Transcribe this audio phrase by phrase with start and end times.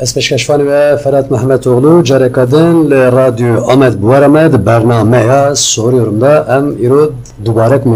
[0.00, 6.46] Ez peşkeşvanê ve Ferhat Mehmetoğlu careka din li Radyo Amed Buwere di bernameya soruyorum da
[6.58, 7.12] em îro
[7.44, 7.86] dubarek.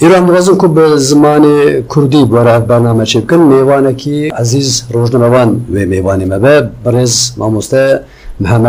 [0.00, 5.84] Îro em dixwazin ku bi zimanê Kurdî ev bername çê bikin mêvanekî ezîz rojnamevan wê
[5.84, 8.02] mêvanê me be birêz mamoste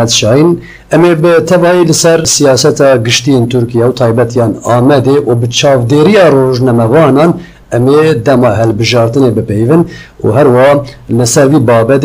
[0.08, 5.46] Şahin em ê bi tevayî li ser siyaseta giştiyên Tirkiye û taybetiyan Amedê û bi
[5.46, 7.34] çavdêriya rojnamevanan
[7.72, 9.88] em ê dema helbijartinê bipeyvin
[10.24, 12.04] و هر وا نسوی بابد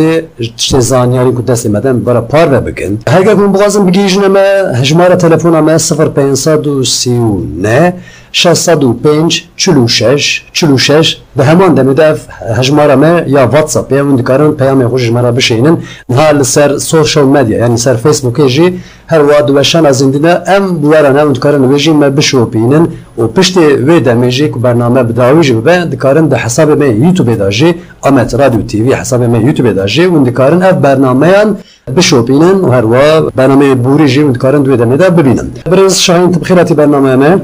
[0.56, 2.98] چه زانیاری کو دست مدن برا پار بکن.
[3.08, 7.94] هرگه کن بغازم بگیجن ما هجمار تلفون ما سفر پینساد و سی و نه
[8.32, 11.18] شستاد و پینج چلو شش چلو شش.
[11.36, 12.20] به همان دمی دف
[12.58, 15.78] هجمار ما یا واتساپ یا اون دکارن پیام خوش هجمارا بشینن.
[16.10, 21.18] ها لسر سوشال مدیا یعنی سر فیسبوک جی هر وا دوشان از اندینا ام بوارن
[21.18, 26.28] هم دکارن ویجی ما بشو بینن و پشت وی دمیجی که برنامه بداویجی ببه دکارن
[26.28, 27.76] ده حساب ما یوتیوب داجی
[28.06, 30.16] قامت رادیو تیوی حساب من یوتیوب دا جی و
[30.64, 31.58] اف برنامه یان
[31.98, 34.78] بشوپینن و هروا برنامه بوری جی و اندکارن دوی
[35.10, 35.98] ببینن برز
[36.36, 37.42] تبخیراتی برنامه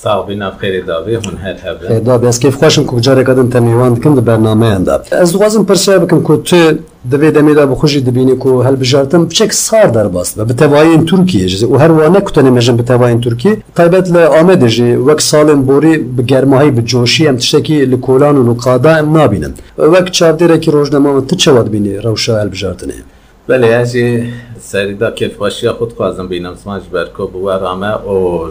[0.00, 2.06] Me Sağ bin afxêrê davê hûn her hebin.
[2.06, 5.00] da ez kêf xweşim ku careka din temîwan dikim di bernameyan de.
[5.22, 6.56] Ez dixwazim pirsê bikim ku tu
[7.10, 10.52] di vê demê de bi xwe jî dibînî ku helbijartin biçek sar derbas be bi
[10.52, 14.18] tevayên Tirkiye jî û her wa ne ku tenê mejin bi tevayên Tirkiye taybet li
[14.18, 18.58] Amedê jî wek salên borî bi germahî bi coşî em tiştekî li kolan û li
[18.64, 19.54] qada em nabînin.
[19.76, 23.19] Wek çavdêrekî rojname tu çawa dibînî rewşa helbijartinê.
[23.50, 28.48] بله اجی سریدا کف باشی خود خوازم بینم سماج برکو بو رامه و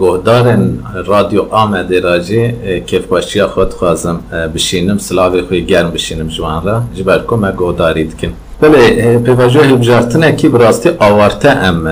[0.00, 2.52] گهدارن رادیو آمد راجی
[2.86, 4.20] کف باشی خود خوازم
[4.54, 6.82] بشینم سلاوی خوی گرم بشینم جوان را.
[6.94, 11.88] جبرکو ما گهدارید کن بله پیواجه هلبجارتنه که براستی آوارته ام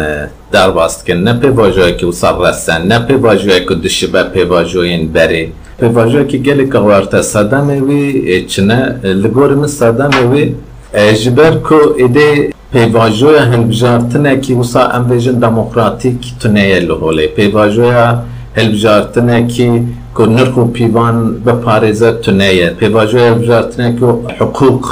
[0.53, 5.53] در باست که نه پیواجه که وصار رسن نه پیواجه که دشبه این بری.
[5.81, 10.55] پیواجه که گلی که آوارته صدمه وی چنه؟ لگور من ساده وی.
[10.93, 18.17] Ji ber ku êdê pêvajoya hilbijartinekî wisa em bêjin demokratîk tuneye li holê pêvajoya
[18.57, 19.83] hilbijartinekî
[20.15, 22.75] ku nirx û pîvan biparêze tuneye.
[22.81, 24.85] Pêvajoya hilbijartinekî ku hiqûq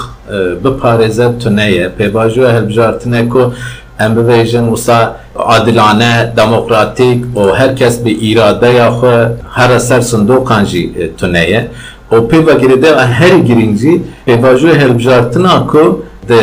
[0.65, 1.91] biparêze tuneye.
[1.99, 3.53] Pêvajoya hilbijartinekî ku
[4.01, 9.17] em bibêjin wisa adilane demokratîk û herkes bi îradeya xwe
[9.57, 11.69] here ser sindoqan jî tuneye
[12.13, 13.95] û pêvekirê de herî giring jî
[14.27, 16.41] pêvajoya hilbijartina ku di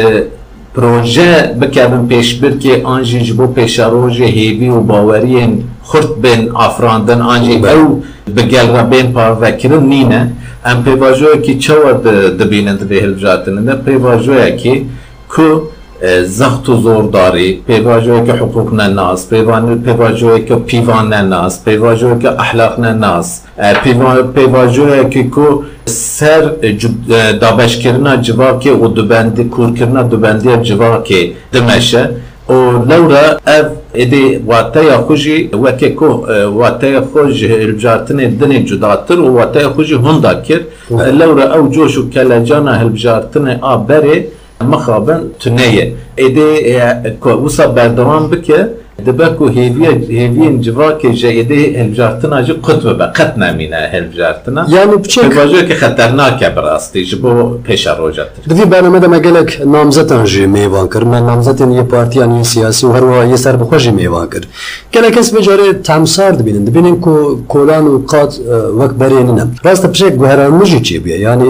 [0.76, 5.52] proje bikevin pêşbirkê an jî ji bo pêşerojê hêvî û baweriyên
[5.90, 7.84] xurt bên afrandin an jî ew
[8.36, 10.22] bi gelrebên parvekirin nîne.
[10.72, 12.04] Em pêvajoyekî çawa
[12.40, 14.84] dibînin divê hilbijartinê de pêvajoyekî
[15.30, 15.72] ku
[16.26, 23.42] zext û zordarî pêvajoyeke hiqûq ne nas pêvajoyeke pîvan ne nas pêvajoyeke ehlaq ne nas.
[24.36, 26.44] Pêvajoyekî ku ser
[27.42, 32.12] dabeşkirina civakê û dibendî kûrkirina dibendiya civakê dimeşe.
[32.50, 33.66] Û lewra ev
[34.52, 36.26] wateya xwe jî wekê ku
[36.60, 40.62] wateya xwe ji hilbijartinê dinê cudatir û wateya xwe jî hûn da kir.
[41.20, 43.54] Lewra ew coş û kelecana hilbijartinê
[44.60, 48.68] a berê mixabin tuneye êdê wisa berdewam bike
[49.06, 55.04] dibe ku hêviye hêviyên civakê ji êdê hilbijartina jî qut bibe qet nemîne hilbijartina Yani
[55.04, 59.20] biçek pêvajiyekî xeternak e bi rastî ji bo pêşa roja tir Divî bername de me
[59.20, 63.38] gelek namzetan jî mêvan kir me namzetên yê partiyan yê siyasî û her wa yê
[63.38, 64.48] serbixwe jî mêvan kir
[64.92, 68.32] gelek kes becarê temsar dibînin dibînin ku kolan û qat
[68.80, 71.44] wek berênin em rast pişek guheranî jî çêbiye yani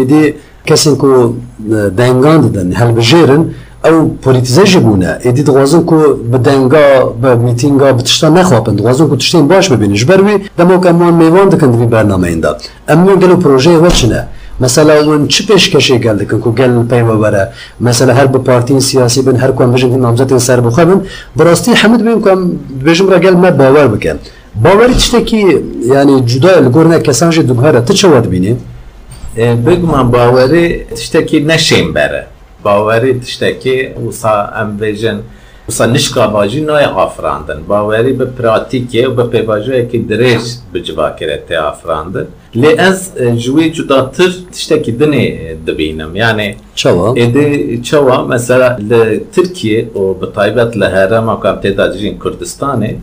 [2.44, 3.44] didin helbijêrin
[3.90, 5.98] ew polîtize jî bûne êdî dixwazin ku
[6.32, 6.86] bi denga
[7.24, 10.98] bi mîtînga bi tişta nexwapin dixwazin ku tiştên baş bibînin ji ber wî demok em
[11.02, 12.52] wan mêvan dikin divî bernameyên de
[12.88, 14.22] em wê gelo projeyê we çine
[14.60, 19.28] Mesela hûn çi pêşkêşê gel dikin ku gel peyve were mesela her bi partiyên siyasî
[19.28, 21.04] bin her ku em bijin namzetên serbixwe bin
[21.40, 22.40] bi rastî hemû dibên ku em
[22.80, 24.18] dibêjim re gel me bawer bikin
[24.56, 25.64] bawerî tiştekî
[25.94, 28.56] yani cuda li gor ne kesan jî diguhere tu çawa dibînî
[29.38, 32.28] bigman bawerî tiştekî neşên bere.
[32.66, 35.18] Bawerî tiştekî wisa em bêjin
[35.66, 37.70] wisa nişka bajî nayê afirandin.
[37.70, 40.44] Bawerî bi pratikê û bi pêvajoyekî dirêj
[40.74, 42.28] bi civakê re tê afirandin.
[42.56, 43.12] Lê ez
[43.42, 46.16] ji wê cudatir tiştekî dinê dibînim.
[46.16, 47.10] Yani çawa.
[47.10, 52.96] êdê çawa mesela li Tirkiye û bi taybet li herema ku em têda dijîn Kurdistanê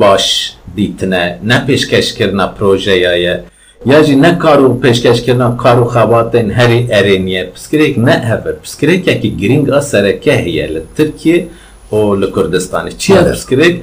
[0.00, 3.44] baş dîtine ne pêşkeşkirina projeya ye
[3.86, 9.36] ya jî ne kar û pêşkeşkirina kar û xebatên herî erêniye piskirêk ne heve piskirêkekî
[9.36, 11.48] giring a sereke heye li Tirkiye
[11.92, 13.34] û li Kurdistanê çi ye Evet.
[13.34, 13.76] piskirêk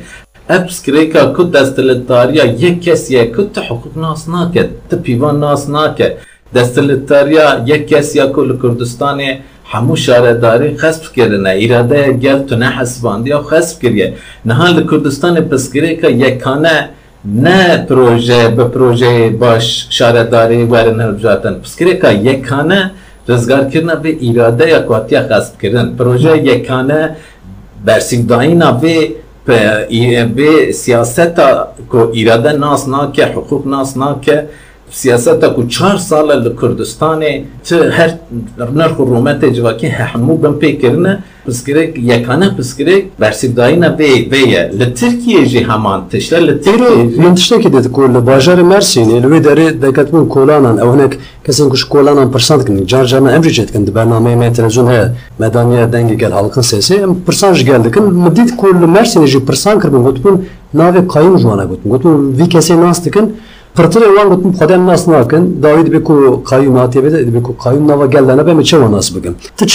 [0.49, 2.87] ev piskirêka ku destiliddariya yek
[6.55, 9.31] دەستلتاریا یک کس کو لە کوردستانێ
[9.73, 13.45] هەموو شارەداری خسب کرنه ایرادەیە گل تو نەحەسباندیا و
[13.81, 14.07] کریه
[14.49, 16.77] نهان نەها پس گره که یکانه
[17.25, 20.99] نه پروژه به پروژه باش شارداری ورن
[21.79, 22.91] گره که یکانه
[23.27, 25.95] رزگار کردن به ایراده یا کواتیا خصب کردن.
[25.99, 27.15] پروژه یکانه
[27.85, 29.09] برسیم داینا به
[30.35, 31.39] به سیاست
[31.89, 34.47] کو ایراده ناس ناکه حقوق ناس ناکه.
[34.91, 37.23] سیاستا کو چهار سال لکردستان
[37.63, 38.09] چه هر
[38.75, 45.45] نرخ و رومت جواکی همو بم پی کرنه پسکره یکانه پسکره برسیدایینا وی ویه لترکیه
[45.45, 50.11] جی همان تشله لترکیه جی من تشته که دیده که لباجار مرسینه لوی داره دکت
[50.11, 50.79] بون کولانان.
[50.79, 52.85] او هنک کسی کش کولانان پرسند کنی.
[52.85, 55.05] جار جارنا امری جد کن برنامه می تلویزیون های
[55.39, 56.95] مدانیه دنگی گل حلقن سیسی.
[56.95, 61.91] ام پرسانج گل کن مدید کل مرسینه جی پرسان کربن گوتبون ناوی قایم جوانا گوتبون
[61.91, 63.25] گوتبون وی کسی ناست کن.
[63.77, 66.03] Wana gotin gotibûn vî kesê nas dikin Pırtır evan gotum xwedem nas nakin dawî dibe
[66.03, 69.35] ku qayyum hatiye bede dibe ku qayyum nava gelene be me çawa nas bikin.
[69.57, 69.67] Tu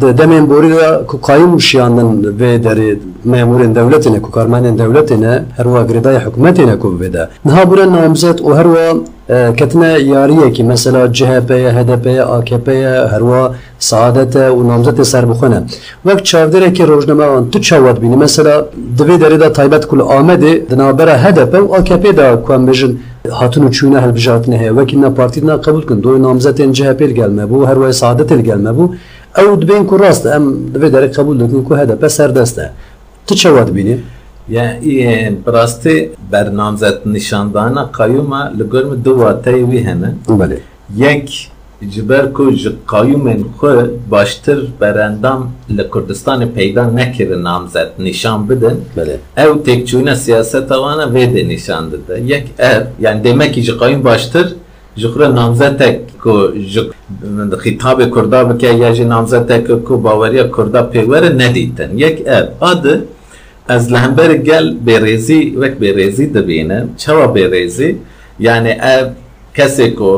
[0.00, 5.82] de ku qayyum şiyanin vê derê memurên devletê ne ku karmenên devletê ne her wa
[5.82, 7.28] girêdaya hikûmetê ne ku vêde.
[7.44, 14.38] Niha bure namzet û her wa ketine yariyekî mesela CHP'ye, HDP'ye, AKP'ye her wa saadete
[14.38, 15.48] û namzetê serbixwe
[16.02, 18.66] Wek çavderekî rojname an tu çawa dibînî mesela
[18.98, 22.52] di vê derê de taybet ku li Amedê di navbera HDP û AKP da ku
[22.52, 22.96] em bêjin
[23.30, 27.14] hatun û çûne helbijartinê heye wekî ne partî ne qebûl kin doyê namzetên CHP li
[27.14, 28.70] gelme bû her wa saadetê li gelme
[29.37, 32.71] bû ew dibên ku rast em di vê derê qebûl dikin ku HDP serdest e.
[33.27, 33.97] Tu çawa dibînî?
[34.49, 35.95] Yani براستی
[36.31, 40.09] برنامزد نشاندانا قیوما لگرم دو واتای وی هنه
[40.39, 40.59] Belê.
[40.95, 41.49] یک
[41.93, 49.17] جبر کو ji قیومên xwe baştir berendam li Kurdistanê peyda nekirin namzet nişan bidin Belê.
[49.37, 53.57] ew têkçûna siyaseta wana vê de nişan dide yek ev yani demek
[55.02, 55.82] جخرا نامزد
[56.22, 56.32] کو
[57.64, 59.50] خطاب کردا بکه یا جی نامزد
[59.86, 62.84] کو باوری کردا پیور ندیدن یک اب آد
[63.68, 67.90] از لهمبر گل بریزی وک بریزی دبینه چوا بریزی
[68.40, 69.06] یعنی اب
[69.56, 70.12] کسی کو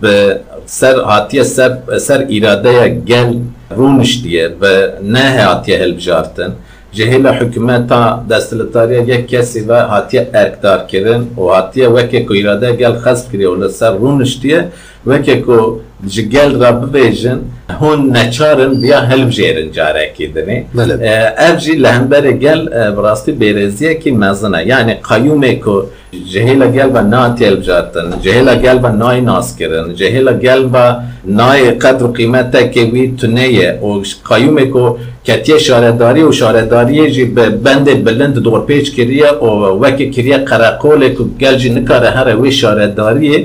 [0.00, 3.30] به سر هاتیه سر, سر اراده گل
[3.76, 6.52] رونش دیه به نه هاتیه هلبجارتن
[6.92, 12.74] ji hêla hikûmeta destletariya yek kesî ve hatiye erkdar kirin û hatiye wekê ku îradeya
[12.74, 14.60] gel xesb kiriye û li ser rûniştiye
[15.06, 15.80] وەکێک کو
[16.14, 17.40] جگەل را ببێژن
[17.80, 20.58] هون نەچارن بیا هەلبژێرن دنی؟ دنێ.
[20.78, 20.94] بله.
[21.40, 22.60] ئەرجی لە هەمبەرە گەل
[23.40, 29.88] بیرزیه که مەزنە یعنی قەیومێک و با نا بە ناتێلجاتن جهێلە گەل با نای ناسکردن
[30.00, 30.86] جهێلە گەل با
[31.40, 32.12] نای قدر و
[32.74, 33.70] که وی تونەیە.
[33.84, 33.88] و
[34.30, 34.86] قەیومێک و
[35.26, 39.48] کەتیە شارەداری و شارەداریەژی بە بند بلند دور دۆرپێچ کریه و
[39.82, 43.38] وەکی کریە قەرەقۆلێک و گەلجی نکارە هر وی شارەداریە.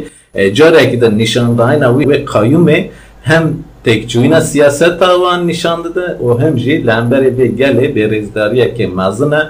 [0.54, 2.90] Careki de nişandayna wî qayyumê
[3.24, 3.54] hem
[3.86, 9.42] tekçûyina siyaseta wan nişandide û hem jî li hemberê vê gelê bêrêzdariyekê mezin e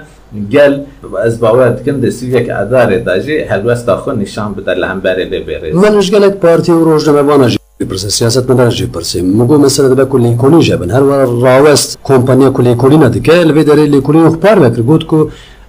[0.50, 0.84] gel
[1.26, 5.40] ez bawer dikim de sîvek edarê de jî helwesta xwe nîşan bide li hemberê vê
[5.48, 5.72] bêrêz.
[5.72, 10.04] Min ji gelek partî û rojnamebana jî بپرسن سیاست مدار جی پرسی مگو مثلا دبا
[10.12, 14.58] کلی کونی جبن هر وار راوست کمپانیا کلی کونی ندکه لبی داری لی کونی اخبار
[14.58, 15.18] بکر گود کو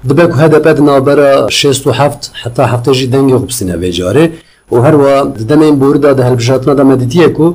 [0.10, 4.32] دبا کو هدف ادنا برا 67 حتی هفته جی دنگی خوبسینه ویجاره
[4.72, 5.14] و هر هەروە
[5.50, 7.48] دەمێن بورددا دە هەلبژاتنا دەمەدیتیە و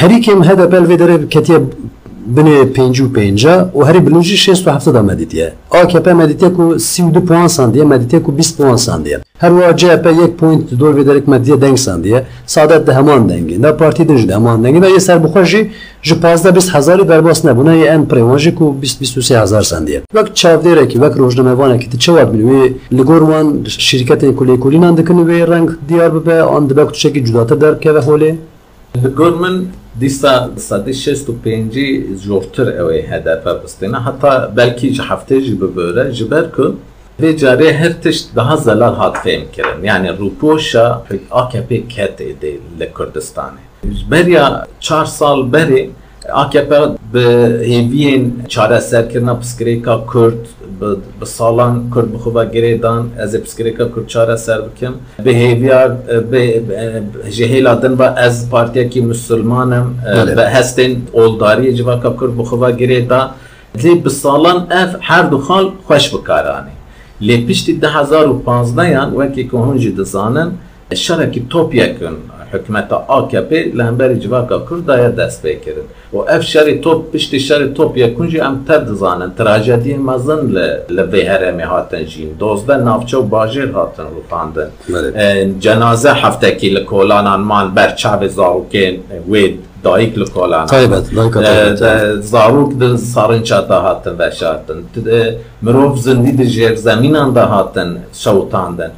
[0.00, 1.58] هریکیم هده بەلێ دەرێ کتیه
[2.34, 4.36] herî kêm HDP li vê derê ketiye binê pêncî û pênca û herî bilin jî
[4.36, 7.84] şêst û hefte da me dîtiye AKP me dîtiye ku sî û du puan sandiye
[7.84, 11.44] me dîtiye ku bîst puan sandiye her wa CHP yek point dor vê derek me
[11.44, 11.60] diye.
[11.60, 15.00] Deng sandiye Saadet de heman dengê da partî din jî de heman dengê da yê
[15.00, 15.70] serbixwe jî
[16.02, 19.42] ji pazda bîst hezarî derbas nebûne yê en prêwan jî ku bîst bîst û sê
[19.42, 24.46] hezar sandiye wek çavdêrekî wek rojnamevanekî tu çawa bînî wê li gor wan şîrketên ku
[24.46, 28.00] lêkolînan dikin wê reng diyar bibe an dibe ku tiştekî cudatir derkeve
[31.02, 31.88] şêst û pêncî
[32.26, 36.76] jortir ew ê HDP bistêne heta belkî ji heftê jî bibore ji ber ku
[37.20, 39.84] vê carê her tişt daha zelal hat fêm kirin.
[39.84, 40.98] Yani rûpoşa
[41.30, 43.64] AKP ket êdê li Kurdistanê.
[43.84, 45.88] Ji beriya çar sal berê
[46.32, 46.70] AKP
[47.14, 47.18] bi
[47.72, 50.55] hêviyên çareserkirina piskirêka Kurd bi
[51.20, 54.92] bi salan Kurd bi xwe girê dan ez ê piskirêka Kurd çareser bikim
[55.24, 55.80] bi hêviya
[56.32, 56.42] bi
[57.30, 60.36] ji hêla din ve ez partiyekî Müslümanim Belê.
[60.36, 63.34] bi hestên oldariyê civaka Kurd bi xwe girê da
[63.82, 66.74] lê bi salan ev her du xal xweş bikaranê
[67.22, 70.50] lê piştî 2015 yan wekî ku hûn jî dizanin
[70.94, 72.16] şerekî top yekin
[72.53, 77.97] حکومت AKP لهمبری جواکا کرد دایا دست بکرن و اف شری توپ پشت شری توپ
[77.97, 80.41] یکونجی ام تر دزانن تراجدی مزن
[80.89, 84.69] لوی هرمی هاتن جین دوزده نافچه و باجر هاتن رفاندن
[85.59, 93.61] جنازه هفته کی لکولانان مان برچاو زاروکین وید دایک لکولان تایبت دایک زاروک د سارنچا
[93.61, 94.83] دا هاتن وشاتن
[95.61, 98.91] مروف زندی د جیر زمینان دا هاتن شوتاندن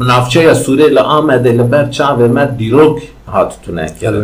[0.00, 4.14] نافچه یا سوره لآمده لبر چاوه مد دیروک هاتتونه کرد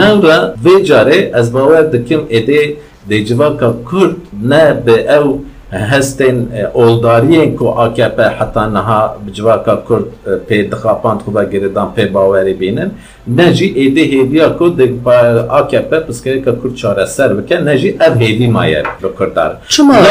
[0.00, 2.76] نورا وی جاره از باور دکم اده
[3.08, 10.04] دی جواکا کرد نه به او هستن اولداریین کو AKP حتی نها جواکا کرد
[10.48, 12.90] پی دخاپاند خوبا گردان پی باوری بینن
[13.36, 14.80] نجی ایده هیویا کو د
[15.60, 19.56] AKP پسکری که کرد چاره سر بکن نجی اف هیوی مایر رو کردار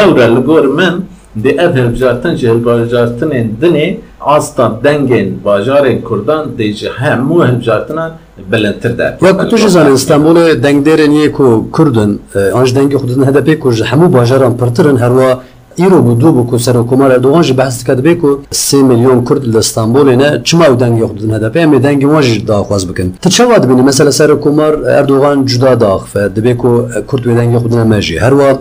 [0.04, 1.02] لورا لگور من
[1.35, 8.11] de ev hilbijartin ji hilbijartinên dinê asta dengên bajarên Kurdan de ji hemû hilbijartinan
[8.51, 9.17] bilindtir der.
[9.19, 12.21] Wek tu ji zanîn İstanbulê dengderên yê ku Kurdin
[12.53, 15.39] an ji dengê xwe didin HDP ku ji hemû bajaran pirtirin herwa
[15.79, 19.43] îro bû dû bû ku Serokkomar Erdogan ji behs dike dibe ku sê milyon Kurd
[19.43, 22.89] li İstanbolê ne çima ew dengê xwe didin HDP em ê dengê wan jî daxwaz
[22.89, 23.15] bikin.
[23.21, 27.83] Tu çawa dibînî mesela Serokkomar Erdogan cuda daxife dibe ku Kurd wê dengê xwe dine
[27.83, 28.59] me jî herwa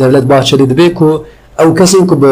[0.00, 1.24] devlet Bahçeli dibe ku
[1.60, 2.22] أو كاسين كب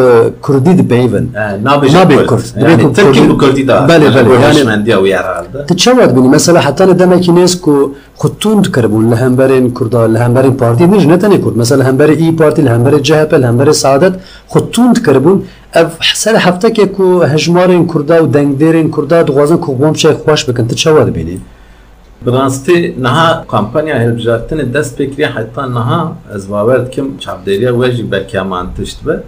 [0.41, 3.67] كرديد بعيبن آه نابي نابي كرد يعني تركي بكرديد.
[3.67, 8.61] بله بله يعني من دي أو يعرض تتشوت بني مثلا حتى لدما كينيس كو خطون
[8.61, 10.85] كربون لهم برين كردا لهم برين بارتي.
[10.85, 11.57] مش نتني كرد.
[11.57, 14.19] مثلا هم بري إي بارتي لهم بري جهب لهم بري سعادت
[14.49, 20.49] خطون كربون أف سر هفته كو هجمارين كردا و دنگدرين كردا دوازن كو بومشه خوش
[20.49, 20.67] بكن.
[20.67, 21.39] تتشوت بني.
[22.26, 29.00] برانستی نها کامپانیا هلبجارتن دست بکری حتی نها از باورد کم چابدریا وجی برکامان تشت
[29.04, 29.22] به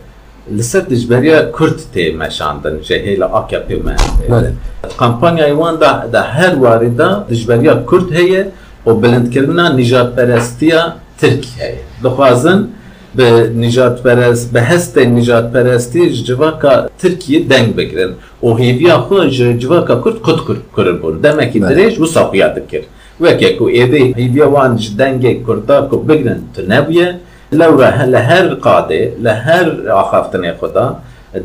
[0.52, 3.96] لسر دجبریا کرد تی مشاندن جهیل آکپی من
[4.28, 4.52] بله
[4.96, 8.52] کامپانیا ایوان دا, دا هر وارده دجبریا کرد هیه
[8.86, 12.68] و بلند کردنا نجات پرستیا ترکی هیه دخوازن
[13.16, 19.24] به نجات پرست به هست نجات پرستی جواکا ترکیه دنگ بگیرن و هیویا خو
[19.62, 20.38] جواکا کرد کد
[20.76, 22.82] کرد بون demek ki درش و ساقیا دکر
[23.20, 27.14] وکی کو ایده هیویا وان دنگ کردا کو بگیرن تو نبیه
[27.52, 30.86] لورا لهر قاده لهر آخافتن خدا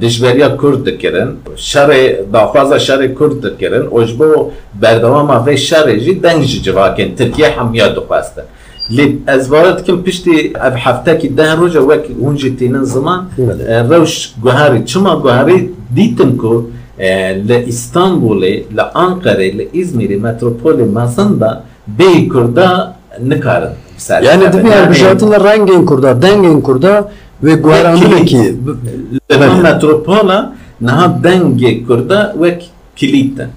[0.01, 1.89] دشبریا کرد دکرن شر
[2.33, 8.41] داخوازا شر کرد دکرن اوجبو بردوام و شر جی دنگ جواکن ترکیه هم یاد خواسته
[8.41, 8.52] لی
[9.27, 13.27] از وارد کم پشتی اف هفته کی ده روزه وک اونجا تینن زمان
[13.89, 16.53] روش گوهری چما گوهری دیتم کو
[17.47, 18.43] ل استانبول
[18.77, 21.51] ل انقره ل ازمیر متروپول مزندا
[21.97, 22.69] بی کردا
[23.29, 23.73] نکارن
[24.27, 27.11] yani dibi herbijatınla rengin kurda dengin kurda
[27.43, 28.55] ve guaranlı ki
[29.31, 30.39] لما متروپولا
[30.87, 32.59] نها دنگ kurda وک
[32.99, 33.49] کلیتن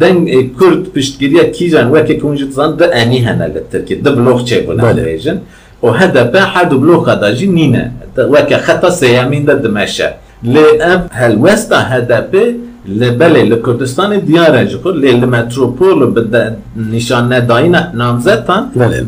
[0.00, 4.44] دن آه، کرد پشتگیری کیجان و که کنجد زن ده انی هنه لترکی ده بلوخ
[4.44, 5.40] چه بنا لیجن
[5.82, 7.90] و هدف هر دو بلوخ داجی نینه.
[8.16, 10.14] و که خطا سیامین ده دمشه.
[10.42, 12.54] لأب هلوستا هدفه
[12.88, 18.62] لبله لكردستان ديار جكر للمتروبول بدا نشان داين نامزتان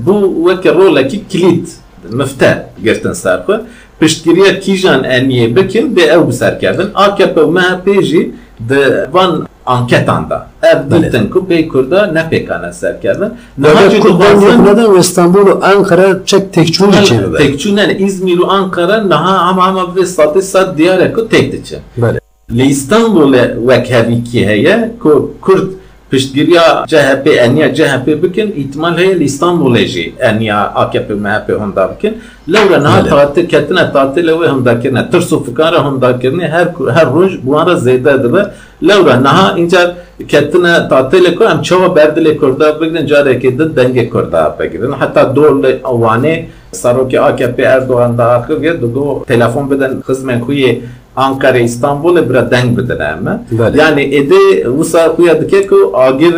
[0.04, 1.68] بو و که رول كي كليت
[2.12, 3.60] مفته گرتن سرخه
[4.00, 6.90] پشتگیری کیجان انیه بکن به أو بسر کردن.
[6.94, 8.32] آکپ و مه پیجی
[8.68, 13.28] ده وان van anketanda ev ditten ku pey kurda ne pekana ser kerdin.
[13.58, 17.38] Naha kurban yakınada ve İstanbul'u Ankara çek tekçun için be.
[17.38, 21.78] Tekçunen İzmir u Ankara naha ama ama ve satı sat diyare ku tek diçe.
[21.96, 22.20] Bale.
[22.50, 23.32] Li İstanbul
[23.68, 25.81] vek hevi ki heye ku Kürt
[26.12, 32.18] piştgiriya CHP eniya CHP bikin ihtimal heye li İstanbul eji eniya AKP MHP honda bikin.
[32.48, 33.08] Lewra naha Bale.
[33.08, 35.10] tatil ketine tatil evi honda kirne.
[35.10, 38.42] Tirsu fukara honda kirne her her roj bu ara zeyde dibe.
[38.82, 39.94] Lewra naha incar
[40.28, 44.92] ketine tatil ko em çava berdile kurda bikin careke de denge kurda bikin.
[44.92, 50.82] Hatta dorle avane Saroki AKP Erdoğan da akıl ya dugo telefon beden hizmen kuyi
[51.16, 53.40] Ankara, İstanbul'e bira denk bidine mi?
[53.78, 56.34] Yani ede usa huya dike ku agir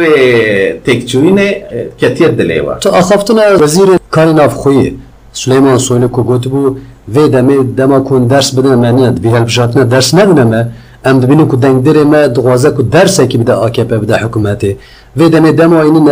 [0.85, 2.81] tekçüyine ketiyet dile var.
[2.81, 4.97] Ta akhaftına vezir karın af khuyi
[5.33, 6.79] Süleyman Soylu ku gotu bu
[7.09, 10.69] ve deme dema kun ders bidine meniyet bir help jatına ders ne bidine mi?
[11.05, 14.77] Em dibini ku denk dire me duğaza ku ders eki bide AKP bide hükümeti.
[15.17, 16.07] وی دمه دما اینن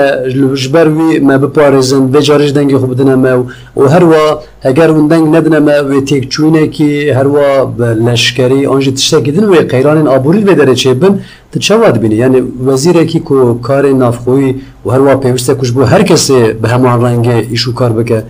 [0.55, 5.07] جبر وی ما بپارزن و جارش دنگ خوب دنه ما و هر وا اگر اون
[5.09, 10.09] دنگ ندنه ما وی تک چونه کی هر وا لشکری آنچه تشتکی دن وی قیران
[10.09, 11.21] آبوریل به داره چه بن
[11.53, 14.55] تو چه واد بینی یعنی وزیر کو کار نافخوی
[14.87, 18.23] و هر وا پیوسته کش بو هر کسی به همان رنگ ایشو کار بکه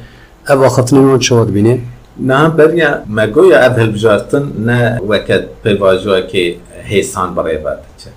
[0.51, 1.81] او خطنه من چه واد بینی
[2.21, 8.11] نه بریا مگوی اذهل هلبجارتن نه وقت پیواجوه که هیسان برای بعد چه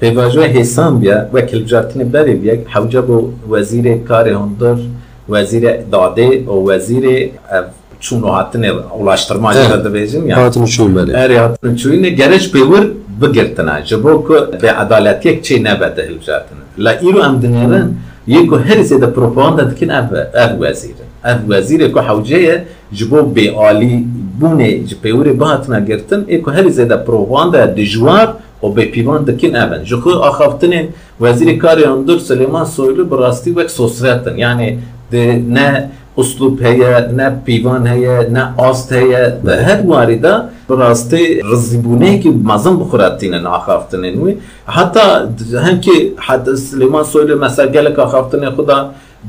[0.00, 3.16] پیواژو حسام بیا وکیل جارتین بری بیا حوجه بو
[3.50, 4.76] وزیر کار هندر
[5.28, 7.30] وزیر داده و وزیر
[8.00, 8.64] چون هاتن
[9.00, 9.70] ulaştırma Evet.
[9.74, 9.84] evet.
[9.84, 10.36] da bejim ya.
[10.36, 11.12] Hatunu çuyum böyle.
[11.12, 12.84] Er hatın çuyun gereç pever
[13.22, 13.84] bigirtina.
[13.84, 16.58] Jabo ko be adaletiyek çey ne bede hiljatin.
[16.78, 17.92] La iru am dinyaran
[18.26, 20.04] yeko her zede propaganda dikin ev
[20.34, 20.90] ev vezir.
[21.23, 24.03] ev vezire ku havceye ji bo bêalî
[24.41, 28.27] bûnê ji pêwirê bihatine girtin ê ku herî zêde provanda dijwar
[28.63, 30.87] û bêpîvan dikin evin ji xwe axaftinên
[31.21, 34.79] wezîrê karê hundir Selêman Soylu bi rastî wek sosretin yani
[35.11, 40.33] de ne uslup heye, ne pîvan heye, ne ast heye ve her warî de
[40.69, 45.29] bi rastî rizîbûneyekî mezin bixuretînin axaftinên wî heta
[45.65, 46.15] hemkî
[46.69, 48.77] Selêman Soylu mesela gelek axaftinê xwe de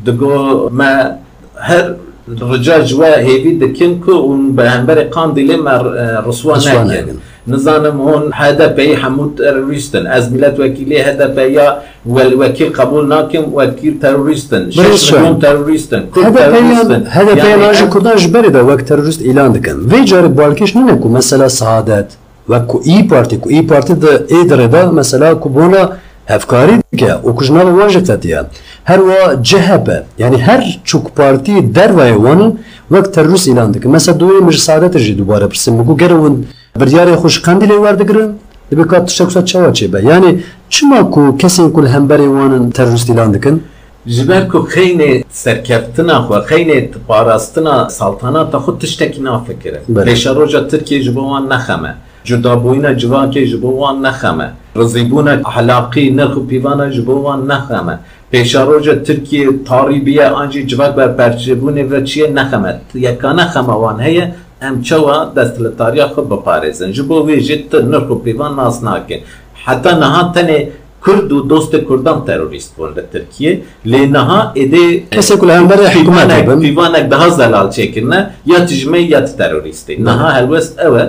[0.07, 1.19] digo me
[1.61, 1.95] هر
[2.41, 8.31] رجا جوا هیوی دکن که اون به همبر قاندیلی مر آه، رسوا نکن نظام هون
[8.35, 11.61] هذا بي حمود تيروريستن از ملت وكيلي هذا بي
[12.07, 18.49] والوكيل قبول ناكم وكيل تيروريستن شش مليون تيروريستن هذا بي هذا بي راجل كردان جبري
[18.49, 22.13] ده وقت تيروريست اعلان دكن في جارب بالكش ننكو مثلا سعادات
[22.49, 25.93] وكو اي بارتي كو اي بارتي ده اي دربا مثلا كوبونا
[26.30, 28.48] هفكاري دكا وكجنا واجه تاتيا
[28.86, 32.54] هر وا جهبه يعني هر چوك بارتي در وان
[32.92, 37.40] وقت ترورست اعلان دكن مثلا دوي مش سعادات جي دوباره برسم بگو گرون بردياري خوش
[37.40, 38.36] قنديل وردگرن
[38.72, 40.40] دبي كات تشكسات چوا چه يعني
[40.70, 43.60] چما كو كسين كل همبري وان ترورست اعلان دكن
[44.08, 50.06] جبر کو خیلی سرکفتنا خو خیلی پاراستنا سلطنت خود تشتکی نافکره بله.
[50.06, 54.53] پیش روجا ترکیه جبوان نخمه جدا بوینا جوان که جبوان نخمه.
[54.77, 57.99] رزیبون حلاقی نرخ و پیوانا جبوان نخمه.
[58.31, 62.81] پیشاروج ترکیه تاری بیه آنجی جوان بر پرچبونه و چیه نخمه.
[62.95, 66.93] یکا نخمه وان هیه ام چوا دست لطاریا خود بپارزن.
[66.93, 69.21] جبو ویجی تر نرخ و پیوان ناس ناکن.
[69.65, 70.69] حتی نها تنه
[71.07, 73.63] کرد و دوست کردم تروریست بود ترکیه.
[73.85, 79.21] لی نه ایده کسی کل هم برای حکومت پیوانک ده زلال چکرنه یا تجمه یا
[79.21, 79.97] تروریستی.
[79.97, 81.05] نه هلوست اوه.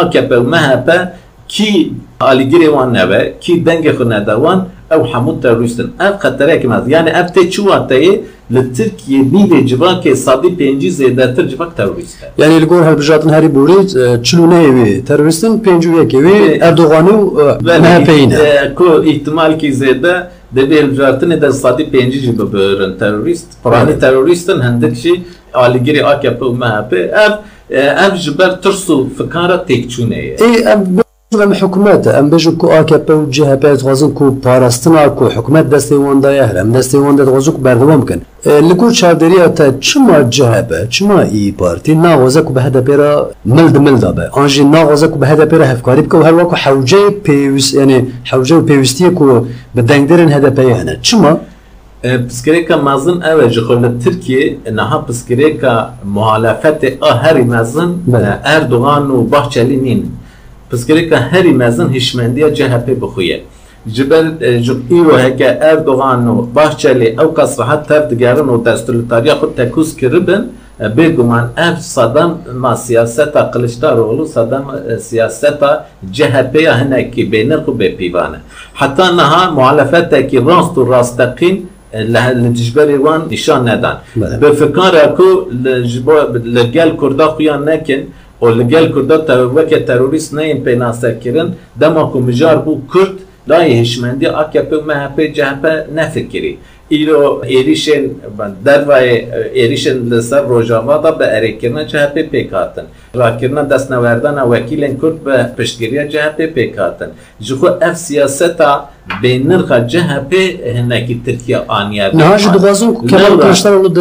[0.00, 0.88] AKP و MHP
[1.48, 4.58] ki aligiri wan neve ki denge xune dewan
[4.90, 5.90] ew hemû teröristin.
[6.00, 6.88] Ev xeterek mez.
[6.88, 8.20] Yani ev te çuwa teyê
[8.54, 12.42] li Tirkiye nîvê civakê sadî pêncî zêdetir civak terörist e.
[12.42, 13.78] Yani li gor helbijatın herî borî
[14.26, 18.34] çilûne evî teröristin pêncû yekevî Erdoğan'ı û MHP'yî ne.
[18.34, 23.46] e, ku ihtimal ki zêde debê hilbijartinê de sadî pêncî jî bibirin terörist.
[23.64, 24.00] Piranî Evet.
[24.00, 25.20] teröristin hindik jî
[25.54, 27.32] alîgirê AKP û MHP ev
[27.72, 31.00] آه، ام جبر ترسو فكارة تكتونية اي ام
[31.34, 35.94] ام حکومت ام بجو کو آکپ و جه پیت غازن کو پاراستنا کو حکومت دستی
[35.94, 40.86] وانده یهر ام دستی وانده غازو کو بردوام کن لکو چاودری آتا چما جه پا
[40.90, 45.08] چما ای پارتی نا غازه کو به هده پیرا ملد ملد با آنجی نا غازه
[45.08, 49.10] کو به هده پیرا هفکاری بکو هر واکو حوجه پیوست یعنی حوجه و پیوستی
[51.02, 51.40] چما
[52.06, 52.28] HDP'ye hene.
[52.28, 52.28] Çima?
[52.28, 58.40] Piskirêka mezin ew e ji niha piskirêka muhalefetê a herî mezin Bele.
[58.44, 60.06] e, Erdogan û Bahçeli nîn.
[60.72, 63.44] Piskirêka herî mezin hişmendiya CHP bixuye.
[63.86, 68.64] Ji ber e, ji îro heke Erdogan û Bahçeli ew kas rehet tev digerin û
[68.64, 76.80] destûrtariya xwe tekûz kiribin e, bêguman ev sadam ma siyaseta Kılıçdaroğlu sadam e, siyaseta CHP'ya
[76.80, 78.40] hinekî bênirx û bêpîvan e.
[81.94, 83.96] لجبری وان نشان ندن
[84.40, 85.46] به فکر کو
[86.44, 88.02] لگل کردا خویا نکن
[88.42, 91.48] و لگل کردا وکه تروریست نیم پیناسر کرن
[91.80, 95.64] دما کو مجار بو کرد لای هشمندی AKP و MHP CHP
[95.96, 96.58] نفکری.
[96.88, 98.02] ایرو ایریشن
[98.64, 99.08] در وای
[99.52, 106.10] ایریشن لسر روجاوا دا به ارکرنا CHP پیکاتن راکرنا دست نوردن وکیلن کرد به پشتگیری
[106.10, 108.88] CHP پیکاتن جخو اف سیاستا
[111.68, 113.40] aniye Niha ji dixwazin ku Kemal Lewra.
[113.42, 114.00] Kılıçdaroğlu de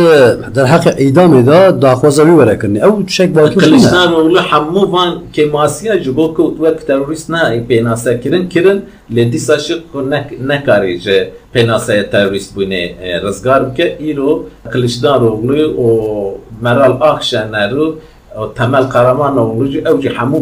[0.56, 2.78] derheqê îdamê da daxwaza wî were kirinî.
[2.78, 3.64] Ew şek bakî ne?
[3.64, 7.38] Kılıçdaroğlu hemû van kêmasiya ji bo ku wek terorîst ne
[7.70, 13.98] pênasekirin kirin lê dîsa şi ku ne- nekarî ji pênasaya terorîst bûnê e, rizgar bike
[14.12, 15.88] îro Kılıçdaroğlu û
[16.62, 17.94] Meral Akşener û
[18.38, 20.40] û Temel Karamanoğlu jî ew jî hemû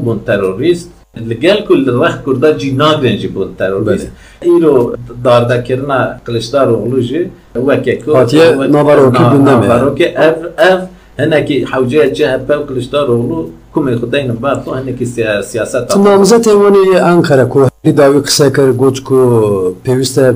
[1.16, 4.06] bûn terorîst li gel ku li rex Kurda jî nagrin jî bûn terorîst
[4.46, 9.68] îro dardekirina Kılıçdaroğlu jî weke ku Hatiye wek- nabarokî na- bûn neme.
[9.68, 10.36] nabarokî ev
[10.70, 10.78] ev
[11.22, 13.40] هناكي حوجيه CHP و Kılıçdaroğlu
[13.74, 18.68] كم يخدين بارتو هناكي سيا- سياسات Tu namzet wanî Ankara ku herî dawî qise kir
[18.82, 19.18] got ku
[19.86, 20.26] pêwîst e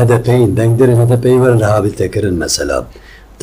[0.00, 2.76] HDP'yîn dengderên HDP'yî werin rehabilite kirin mesela.
[2.80, 2.86] Tu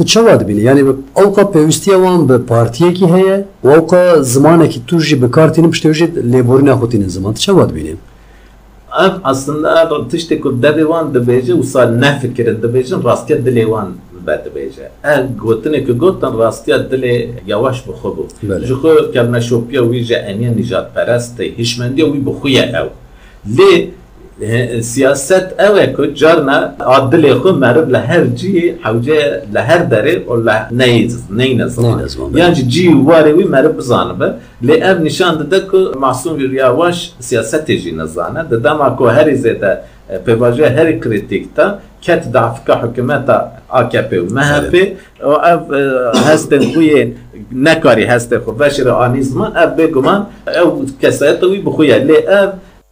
[0.07, 0.61] çawa dibînî?
[0.61, 0.81] Yani
[1.17, 6.05] ewqa pêwîstiya wan bi partiyekî heye û ewqa zimanekî tu jî bi kartînin piştê jî
[6.05, 7.35] lêborîna xwe tînin ziman.
[7.35, 7.95] Tu çawa dibînî?
[9.05, 13.89] ev aslında tiştê ku devê wan dibêje wisa nefikirin dibêjin rastiya dilê wan
[14.27, 19.83] ve dibêje ev gotinê ku gotin rastiya dilê yawaş bi xwe bû ji xwe kevneşopiya
[19.83, 22.89] wî ji eniya nîjadperestê hişmendiya wî bi xwe ye ew
[23.57, 23.87] lê
[24.81, 31.25] سیاست اوه که جارنا عادل خو مرد لهر جی حوجه لهر داره و له نیز
[31.31, 31.79] نیز
[32.35, 37.71] یعنی جی واري وی مرد بزانه به لی اب نشان داده که معصوم ریاواش سیاست
[37.71, 38.43] جی نزانه.
[38.51, 39.79] داده ما که هر زیده
[40.27, 43.27] پیواجه هر کریتیک تا کت ضعف که حکومت
[43.71, 44.77] AKP و MHP
[45.23, 45.73] و اف
[46.27, 47.13] هستن خوی
[47.53, 48.53] نکاری هسته خو.
[48.53, 50.27] بشر آنیزمان اب بگمان
[50.65, 51.99] او کسایت وی بخویه.
[51.99, 52.17] لی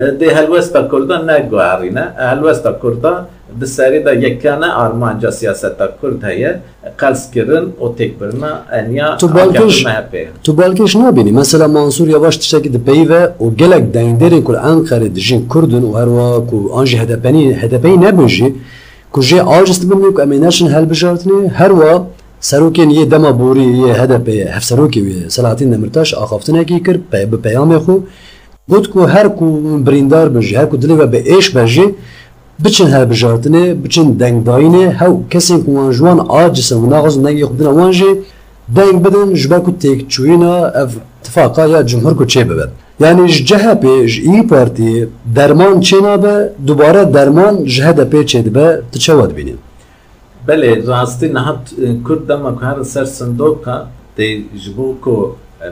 [0.00, 3.18] دی هلوستا کردن نه گوارینه هلوستا کردن
[3.61, 6.61] به سری دا یکانا آرمانجا سیاستا کرد هیه.
[6.98, 11.30] قلس کردن أو تک برنا انیا آگاش مهپه تو بلکش نبینی.
[11.30, 16.40] مثلا منصور یواش تشکی دی پیوه و گلک دنگدرین کل انقره دیشین کردن و هروا
[16.40, 18.54] کو آنجی هدپنی هدپنی نبینجی
[19.12, 21.48] کو جی آجست بمیو که امیناشن هل بجارتنی.
[21.48, 22.06] هروا
[22.40, 25.26] سروکین یه دما بوری یه هدپه هف سروکی
[25.61, 27.78] نمرتاش آخافتنه کی کر به پیام
[28.68, 29.44] got ku her ku
[29.87, 31.94] birîndar bin jî her ku ve êş be
[32.59, 37.55] biçin helbijartinê biçin dengdayînê hew kesên ku wan ji wan acisin û naxwazin dengê xwe
[37.59, 38.20] bidin wan jî
[38.68, 40.88] deng bidin ji ber ku têkçûyîna ev
[41.22, 42.66] tifaka ya cumhur ku çê bibe.
[43.00, 49.31] Yani CHP İYİ Partiye derman çê nabe dubare derman ji HDP çê dibe tu çawa
[49.31, 49.55] dibînî
[50.48, 52.02] Belê rastî nihat e,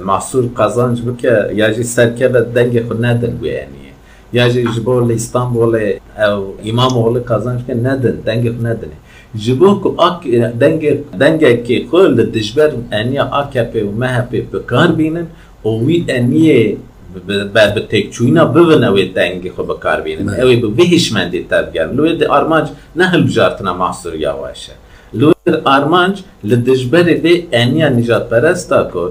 [0.05, 3.85] محصول قزانج بکه یا جی سرکه دنگ خود ندن بو یعنی
[4.33, 5.75] یا جی جبو لیستانبول
[6.19, 8.89] او امام اولی قزانج که ندن دنگ خود ندن
[9.37, 10.21] جبو که اک
[10.61, 10.83] دنگ
[11.21, 15.27] دنگ که خود دجبر انیا اک اپی و مه اپی بکار بینن
[15.63, 16.77] اوی انیا
[17.55, 22.11] بر به تکچوینا ببن اوی دنگ خود بکار بینن اوی به بهش مندی تبگر لوی
[22.11, 24.73] ارمانج آرمانج نه هل بجارتنا محصول یا واشه
[25.15, 29.03] لوی ارمانج آرمانج لدجبر ده انیا نجات پرستا که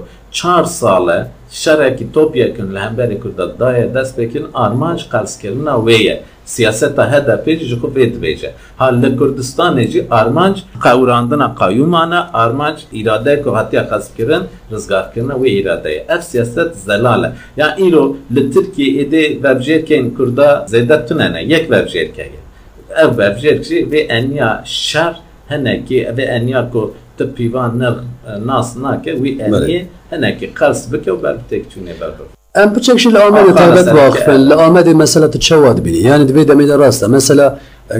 [0.64, 7.46] sale şerekî topyekin li hemberê Kurda daye dest pêkin armanc qelskirina wê ye siyaseta HDP
[7.60, 13.56] jî ji xwe vê dibêje ha li Kurdistanê jî armanc qewrandina qayûmana armanc îrade ku
[13.56, 14.42] hatiye qezkirin
[14.72, 21.06] rizgarkirina wê îradeye ev siyaset zelal e ya îro li Tirkiyeyê êdê vebjêrkên Kurda zêde
[21.06, 22.40] tunene yek vebjêrke ye
[22.96, 23.18] ev
[23.62, 25.14] jî vê eniya şer
[25.48, 27.96] henekî vê eniya ku تبيبان نر
[28.46, 32.24] ناس ناك وي أني هناك قرص بك وبعد تكتوني بابا
[32.56, 35.98] أم بتشكش الامد تابت واقف الامد مسألة تشواد بني.
[35.98, 37.56] يعني دبي دمي راسه مسألة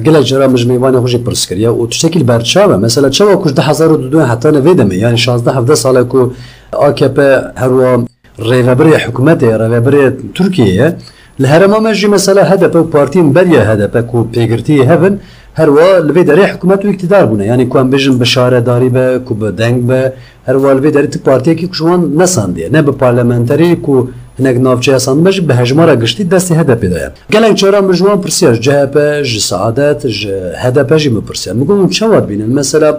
[0.06, 4.60] قلا جرا مجميوانه خوجي برسكريا وتشتكي البرشاوة مثلا تشوا كوش ده حزار دو حتى أنا
[4.60, 6.30] فيدمي يعني 16 17 سالا كو
[6.74, 8.04] أوكي اكبا هروا
[8.40, 10.98] ريفابري حكومته ريفابري تركيا
[11.40, 15.18] الهرمه مجي مسألة هدف بارتين بريا هدف كو بيغرتي هبن
[15.56, 19.34] هر وا لبی داره حکومت و اقتدار بونه یعنی کوان بجن بشاره داری به کو
[19.34, 20.12] به دنگ به
[20.46, 22.68] هر وا لبی داره تی پارتی کی کشوان نساندیه.
[22.72, 24.06] نه به پارلمانتری کو
[24.38, 29.22] هنگ نافچه هستند بج به هجمارا گشتی دستی هدف دایم گلنگ چرا مجوان پرسیار جهپه
[29.22, 30.20] ج سعادت ج
[30.56, 32.98] هدف جی مپرسیه مگم چواد بینن؟ مثلا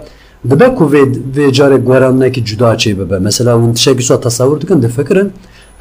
[0.50, 0.84] دبه کو
[1.34, 5.30] وی جار گوران نکی جدا چی به مثلا اون تشکی سو تصور دکن ده فکرن.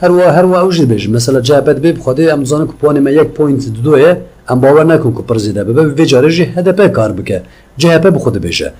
[0.01, 3.27] هر وا هر وا اوجی بج مثلا جهپت به خودی امزان کو پون ما یک
[3.27, 4.15] پوینت دوه
[4.49, 5.67] em dizanin ku puanê me yek point dido ye em bawer nekin ku pir zêde
[5.67, 7.43] bibe vê carê jî HDP kar bike
[7.77, 8.71] CHP bi xwe dibêje.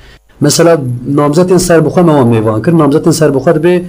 [0.42, 3.84] Mesela namzetên serbixwe me wan mêvan kir namzetên serbixwe dibê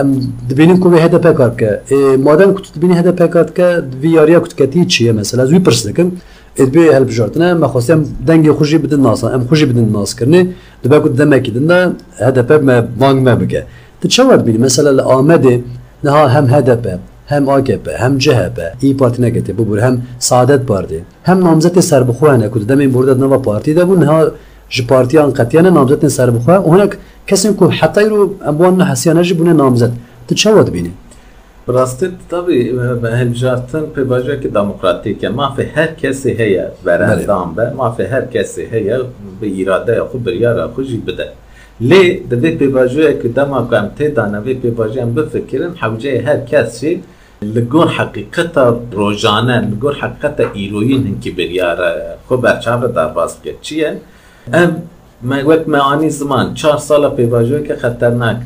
[0.00, 3.80] em dibînin ku vê HDP kar bike ê madem ku tu dibînî HDP kar dike
[4.02, 6.12] vî yariya ku tu ketî çi ye mesela ez wî pirs dikim
[6.58, 10.46] ê dibê helbijartine me xwestem dengê xwe jî bidin nasan em xwe jî bidin naskirinê
[10.84, 13.66] dibe ku demekî din de HDP me bang me bike.
[14.00, 14.58] Tu çawa dibînî?
[14.58, 15.60] Mesela li Amedê
[16.04, 16.86] niha hem HDP
[17.26, 22.36] هم آگب هم جهب ای پارتی نگهتی ببور هم سعادت پارتی هم نامزد سر بخواه
[22.36, 24.30] نکود دمین بردد نوا پارتی دو نها
[24.68, 26.86] جه پارتی آن قطیان نامزد سر بخواه اونا
[27.26, 29.92] کسی کن حتی رو اموان حسیانه جی بونه نامزد
[30.28, 30.92] تو چه واد بینی؟
[31.66, 37.26] راستی تطبی به هم جارتن پی باجوه که دموکراتیکه ما فی هر کسی هیه برند
[37.26, 39.00] دام ما فی هر کسی هیه
[39.40, 41.28] به ایراده خود بریاره خود جی بده
[41.90, 47.02] لی دوی پیواجوی که دما که ام تیدا نوی پیواجوی ام بفکرن حوجه هر کسی
[47.42, 48.58] لگور حقیقت
[48.92, 54.00] روزانه لگور حقیقت ایروین هنکی بریاره خو برچاب در باز که چیه
[54.52, 54.82] ام
[55.22, 58.36] مگوک معانی زمان چهار سال پیواجوی که خطرناک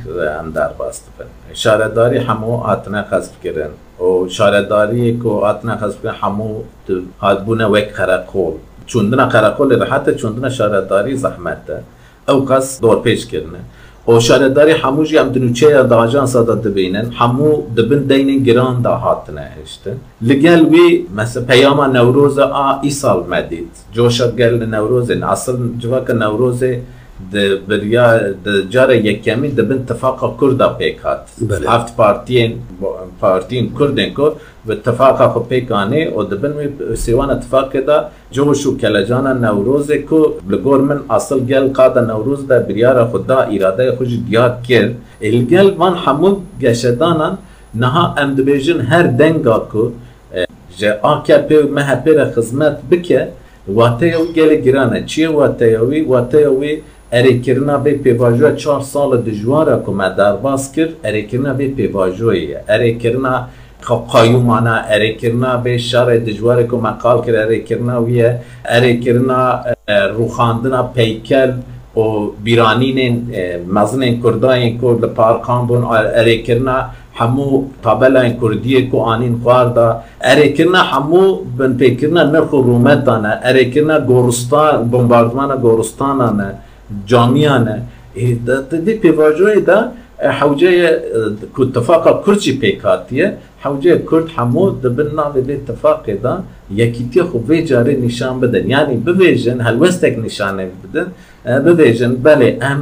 [0.40, 3.70] هم در باز دفن شارداری همو آتنه خصف کرن
[4.06, 6.62] و شارداری که آتنه خصف کرن همو
[7.20, 8.54] آدبونه وک خرقول
[8.86, 11.82] چوندن خرقول راحته چوندن شارداری زحمت ده
[12.29, 13.61] rehet e çûndina şaredarî zehmet e ew qas dorpêç kirine
[14.05, 18.81] او شارداری همو جی ام دنوچه یا دا آجانسا دا دبینن همو دبن دینن گران
[18.81, 25.11] دا هاتنه هشتن لگل وی مثلا پیاما نوروز آ ای سال مدید جوشت گل نوروز
[25.11, 26.63] اصل جواک نوروز
[27.32, 31.20] د جار یکمی د بن اتفاق کردا پیکات.
[31.40, 31.70] بله.
[31.70, 32.58] هفت پارتین
[33.20, 34.26] پارتین کردن کو
[34.66, 36.52] و اتفاق خو پیکانه او د بن
[37.04, 37.96] سیوان اتفاق دا
[38.38, 43.96] جو شو کلجانا نوروز کو لگور من اصل گل قاد نوروز دا بریار خدا اراده
[43.96, 44.90] خوش دیار کر
[45.30, 47.38] الگل وان همون گشدانان
[47.84, 49.86] نها ام دبیجن هر دنگا کو
[50.78, 53.28] جه AKP و MHP را خدمت بکه
[53.68, 56.82] واته او گل گرانه چیه واته اوی
[57.14, 63.34] ئەرێکردنا بێ پێواژوە چهار ساڵە دژوارە کومە دەرباز کرد ئەرێکردنا بێ پێواژۆیە ئەرێکردنا
[64.12, 68.30] قایومانە ئەرێکردنا بێ شارێ دژوارە کومە قال کرد ئەرێکردنا ویە
[68.72, 69.42] ئەرێکردنا
[70.18, 71.52] روخاندنا پەیکەل
[71.96, 72.04] و
[72.44, 73.14] بیرانینên
[73.76, 75.82] mezنên Kurdayên Kurd li parkan bûn
[76.20, 76.78] erêkirina
[77.18, 77.48] hemû
[77.82, 80.04] tabelên Kurdiyê ku anîn xwar da.
[80.20, 81.24] Erêkirina hemû
[81.58, 83.32] binpêkirina nirx û rûmetan e.
[83.50, 86.50] Erêkirina Goristan bombardmana Goristanan e
[87.10, 87.76] جامیانە
[88.86, 89.80] دی پێواژۆی دا
[92.24, 93.28] کرچی پیکاتیه.
[93.64, 95.56] حوجه کرد حوجەیە کورد هەموو دەبن ناوێ لێ
[96.24, 96.34] دا
[96.80, 101.08] یەکیتی خو بێ جارێ نیشان بدەن ینی ببێژن هەلوەستێک نشانه بدن.
[101.64, 102.80] به ویژن بله ام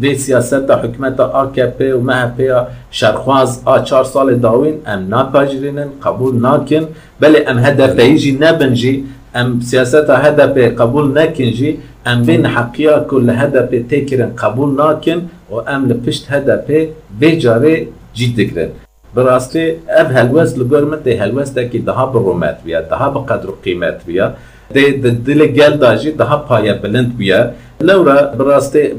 [0.00, 2.38] دی سیاست حکومت آکپ و MHP
[2.90, 6.84] شرخواز آ چهار سال داوین ام ناپاجرینن قبول ناکن.
[7.20, 8.94] بله ام هدف ایجی نبنجی
[9.34, 11.70] ام سیاست هدف قبول نکنجی.
[12.06, 16.88] Em vên heqiya ku li hedefê nakin û em li pişt hedefê
[17.20, 18.26] vê carê cî
[20.00, 23.54] ev helwest li gor min tê helwestekî daha bi rûmet bûye, daha bi qedr û
[23.64, 24.30] qîmet bûye.
[24.74, 27.50] Tê di dilê gel da daha paye bilind bûye.
[27.86, 28.94] Lewra bi rastî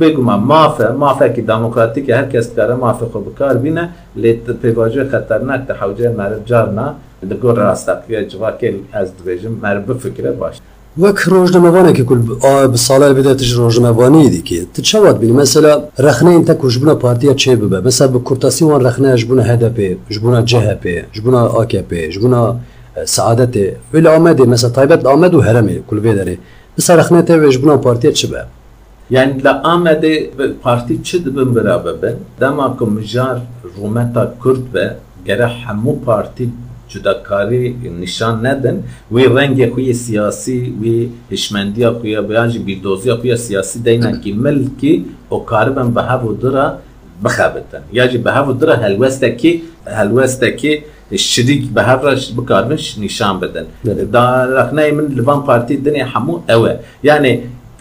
[0.00, 3.88] bêguma mafe, mafekî demokratîk e herkes dikare mafê xwe bikar bîne
[4.22, 6.94] lê pêvajê xeternak di hewceyê meriv carna
[7.30, 10.56] li gor rasteqiya civakê ez dibêjim meriv bifikire baş.
[11.02, 12.20] وەک ڕۆژنەمەوانێکی کول
[12.86, 15.72] ساڵای بدێتش ڕۆژنەوانی دیکە چاوات بینی؟ مەسەلا
[16.06, 19.56] رەخنەین تەکوش بوونە پارتیە چێ ببە؟ مەسا بە کورتاسیوان رەخنەیە جبنا جهه
[20.14, 22.40] ژبوونە جبنا ژبوونە ئاکپێ ژبوونە
[23.14, 26.36] سعادەتێ ویل ئامەدێ مەسە تایبەت ئامەد و هەرمێ کولبێ دەرێ.
[26.76, 28.20] بسا رەخنێتە وێژ جبنا پارتیە چ
[29.14, 30.14] یعنی لە ئامەدێ
[30.62, 33.36] پارتی چ دبن برا ببن دماغ مجار
[33.74, 34.86] ڕومەتا کرد بە
[35.26, 36.46] گەرە هەموو پارتی
[36.93, 40.83] جداکاری نشان ندن و رنگ خوی سیاسی و
[41.33, 46.65] هشمندی خوی بیانجی بیردوزی خوی سیاسی دینا کی ملکی او کاربن به هفو درا
[47.23, 49.51] بخابتن یا جی به هفو درا هلوسته کی
[49.85, 50.73] هلوسته کی
[51.17, 51.97] شدیک به هر
[52.37, 53.65] بکاربنش نشان بدن
[54.13, 57.39] دا رخنای من لبان پارتی دنیا همو اوه یعنی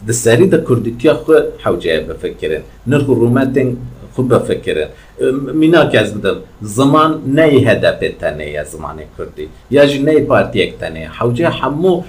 [0.08, 1.32] دسری دا کردیتیا خو
[1.64, 3.76] حوجه بفکرن نرخ رومتن
[4.15, 4.87] خوب بفکرن
[5.53, 6.37] مینا کez بدم
[6.77, 9.45] zaman نی هدف تنه یا زمان کردی.
[9.71, 11.09] یا جی نی پارتی یک تنه.
[11.19, 12.03] حوجه همو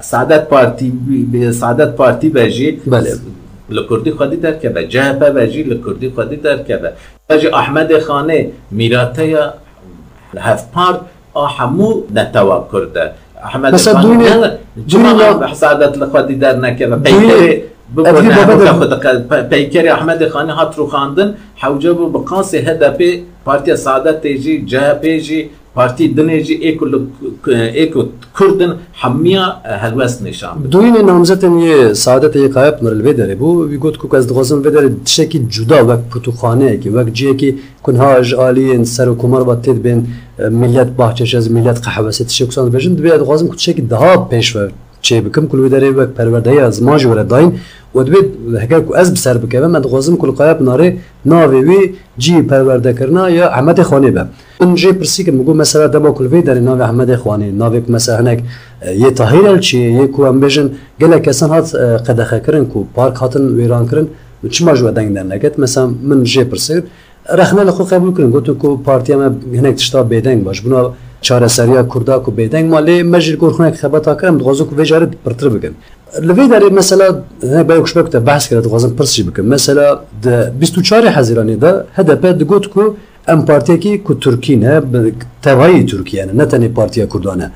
[0.00, 0.92] سعادت پارتی
[1.52, 3.12] سعادت پارتی بجی بله.
[3.70, 6.92] لکردی خودی در که به جهبه بجی لکردی خودی در که به.
[7.28, 9.54] بجی احمد خانه میراته یا
[10.38, 11.00] هفت پارت
[11.58, 13.10] همو نتوا کرده.
[13.44, 14.50] احمد خانه دونی-
[14.86, 17.62] جمعه سعادت لخودی در نکه دونی-
[19.50, 26.40] Peykeri Ahmet Khan'ı hat ruxandin hewce bû bi qasê HDP Partiya Saadetê jî Parti dinê
[26.44, 26.54] jî
[27.82, 33.02] êko Kurdin hemiya e, helwest nîşan Doyînê e, namzetên yê Saadetê yê Kaya Pınar li
[33.02, 38.22] Vêderê bû wî got ku ez dixwazim Vêderê tiştekî cuda wek pirtûxaneyekî wek ciyekî kunha
[38.22, 40.04] ji aliyên kumar bat tê dibên
[40.38, 44.70] e, millet bahçeşez millet qehwesê tişek kusan dibêjin dibê dixwazim ku tiştekî daha pêşve
[45.02, 47.52] چه بکم کل ویداره وک پرورده از ماج ور داین.
[47.94, 48.16] و دبی
[48.62, 53.30] هکر کو از بسر بکه من دغازم کل قایب ناره ناوی وی جی پرورده کرنا
[53.30, 54.24] یا احمد خانی به.
[54.60, 57.92] من جی پرسی که مگو مثلا دبا کل وی داره ناوی احمد خانی ناوی که
[57.92, 58.42] مثلا هنک
[59.04, 60.70] یه تاهیر چی یه کو ام بجن.
[61.00, 61.74] گله کسان هات
[62.06, 64.06] قدخه کرن کو پارک هاتن ویران کرن.
[64.50, 66.82] چی ما جو دنگ در نکت؟ مثلا من جی پرسی
[67.32, 68.30] رخنه لخو قبول کرن.
[68.30, 70.60] گوتو کو پارتی ما هنک تشتا بیدنگ باش.
[70.60, 75.48] بنا چاره سریا کردا کو بیدنگ مالی مجر گورخونه خبتا کرم دغازو کو وجاره پرتر
[75.48, 75.74] بگن
[76.22, 77.08] لوی داره مثلا
[77.42, 79.42] نه باید کش بکته بحث کرد غازم پرسی بکن.
[79.42, 80.26] مثلا د
[80.60, 82.94] 24 حزیرانی دا هدف د گوت کو
[83.28, 84.82] ام پارتی کی کو ترکی نه
[85.42, 87.50] تبعی ترکیه نه نه تنی پارتیا کردانه.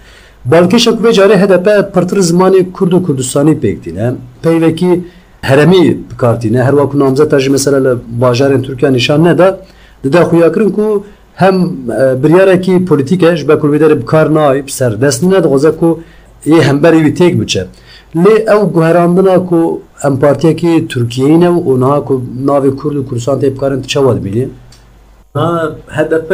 [0.50, 5.04] بالکش کو جاره هدف پرتر زمانی کرد و کردستانی پکتینه پیوکی
[5.48, 9.48] هرمی بکارتینه هر وقت نامزد تاج مثلا باجارن ترکیه نشان نه دا.
[10.14, 10.86] دا خویا کرن کو
[11.42, 11.56] هم
[12.22, 15.88] بریاره کی پولیتیکش به کل بدر بکار نای سر دست نه دغزه کو
[16.46, 17.62] یه همبری وی تک بچه.
[18.14, 19.60] لی او گوهراندنا کو
[20.04, 22.14] ام پارتیا کی ترکیه نه و اونها کو
[22.48, 24.46] ناوی کرد و کردستان تیپ کارن چواد بینی
[25.36, 26.28] ها هدف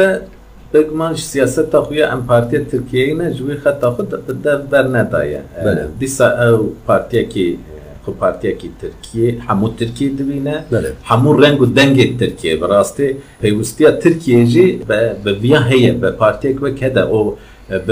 [0.73, 5.41] بگمان سیاست خویا ام پارتی ترکیه نه جوی خطا خود در بر ندایه.
[5.99, 7.59] دیسا او پارتیا کی
[8.03, 10.57] خو پارتیەکی ترکیە هەموو ترکی دبینە
[11.11, 13.09] هەموو ڕنگ و دەنگێ ترکیە بەڕاستی
[13.43, 14.69] پێیوستیا ترکێژی
[15.25, 17.25] بەڤیا هەیە بە پارتێک وەک هەدە ئەو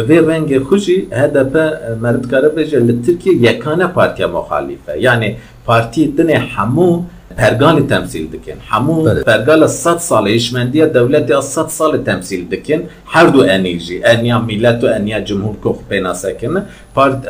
[0.09, 1.65] بەێ ڕەنگە خوشی هەدەپە
[2.05, 5.29] مردکارە بێژە لە ترکیە یەکانە پارتیا مخالیفە یعنی
[5.67, 6.93] پارتی دنێ هەموو
[7.41, 8.59] پەرگالی تەمسیل دکن.
[8.71, 12.81] هەموو پەرگالە 100 ساڵی هیچمەندیە دەولەتی 100 ساڵی تەمسیل دکن.
[13.15, 16.55] هەردوو ئەنیژی ئەنیا میلەت و ئەنیا جمهور کۆخ پێناسەکن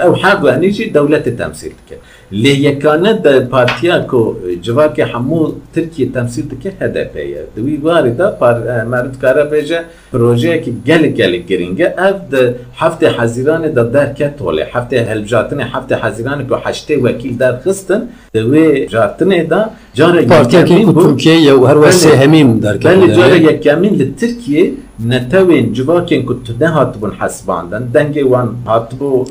[0.03, 2.01] ئەو هەردوو ئەنیژی دەولەتی تەمسیل دکن.
[2.33, 4.21] لی یکانه د پارتیا کو
[4.63, 5.39] جواک همو
[5.75, 8.27] ترکیه تمثیل دکه هدفه یه دوی واری دا
[8.91, 9.81] مرد کارا بیجه
[10.13, 15.93] پروژه که گل گل گرینگه اف د هفت حزیران دا درکه توله هفته هلبجاتن هفت
[15.93, 18.03] حزیران که هشته وکیل در خستن
[18.35, 23.43] دوی جاتنه دا جاره پارتیا که ترکیه یا هر وسه همیم درکه بله, بله، جاره
[23.43, 24.73] یکمین لترکیه
[26.07, 29.25] که تو كنت نهاتبون حسباندن دنجي وان هاتبو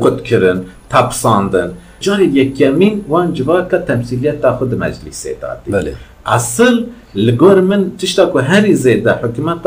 [0.00, 5.94] قد كرن تابساندن کرن تپساندن جاره یکمین وان جواکا تمثیلیت تا خود مجلسه دادی بله.
[6.26, 9.66] اصل لگور من تشتا که هری زیده حکومت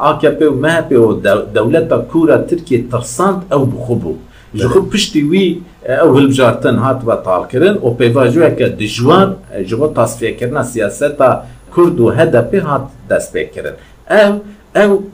[0.00, 4.14] آکپ و مهپ و دو- دولت کورا ترکیه ترساند او بخوبو.
[4.54, 5.60] جخو پشتی وی
[6.02, 11.18] او هلبجارتن هات و طال کرن و پیواجوه که دجوار جغو تصفیه کرنا سیاست
[11.76, 13.72] کرد و هدفی هات دست پی کرن.
[14.10, 14.40] او
[14.76, 15.04] او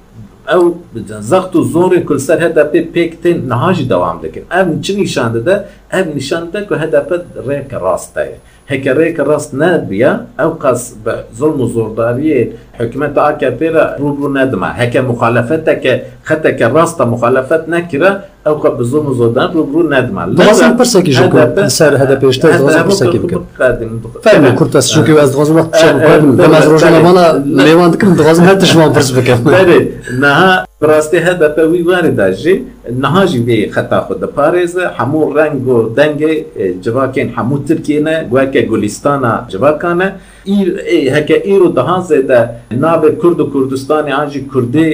[0.50, 0.80] او
[1.19, 6.15] زخت و زور کل سر هدف پیکتن نهاجی دوام دکن او چه نشانده ده او
[6.15, 7.12] نشانده که هدف
[7.47, 12.40] ریک راسته هک ریک راست هەکەڕێک ڕاست نابە ئەو قەس بە زڵم و زۆرداریێ
[12.81, 15.94] حکومەت ئاکەپێرە ڕوبوو نەدما هەکە مخالەفەتەکە
[16.29, 18.11] خەتەکە ڕاستە مخالەفەت نەکرە
[18.46, 21.12] برسكي قە بزۆم و زۆدان ڕوبوو برسكي پرسێکی
[21.79, 22.48] سەر هەدە پێشتر
[22.88, 25.57] پرسێکی وقت کورتەس چونکی ئەس دۆزم
[26.72, 27.01] ڕۆژانە
[27.66, 29.38] لێوان دکم دۆزم هەر تشمان پرس بکەم
[30.22, 32.55] نەها براستی هدا په وی وارد جی
[33.03, 36.23] نه جی وی خطا خود د پاریز همو رنگ و دنگ
[36.87, 40.09] جواکین همو ترکینه گوکه گلستانا جواکانه.
[40.45, 40.68] ایر
[41.16, 42.40] هکه ایرو دهان زده
[42.85, 44.87] ناب کرد و کردستان آنجی کردی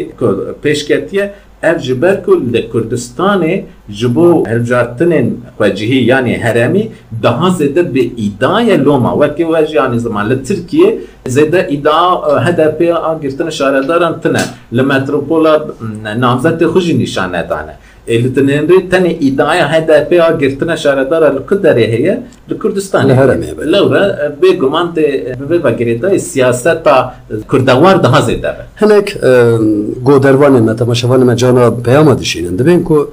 [0.63, 1.31] پیشکتیه.
[1.63, 6.91] Ev ji ber ku li Kurdistanê ji bo hilbijartinên xwecihî yanî heremî
[7.23, 12.81] daha zêde bi îdaya loma wekî we jî yanî ziman li Tirkiye zêde îdaa HDP
[13.09, 14.41] a girtina şaredaran tune
[14.73, 15.67] li metropola
[16.25, 17.33] namzetê xwe jî nîşan.
[21.49, 23.09] Ku derê heye li Kurdistanê.
[23.09, 23.73] Li Herêmê, belê.
[23.73, 25.07] Lewre bêguman tê
[25.41, 27.15] bi vê vegirêdayê siyaseta
[27.49, 28.65] kurdewar daha zêde be.
[28.81, 29.17] hinek
[30.03, 33.11] godervanên me temaşevanê me cana peyama dişînin dibên ku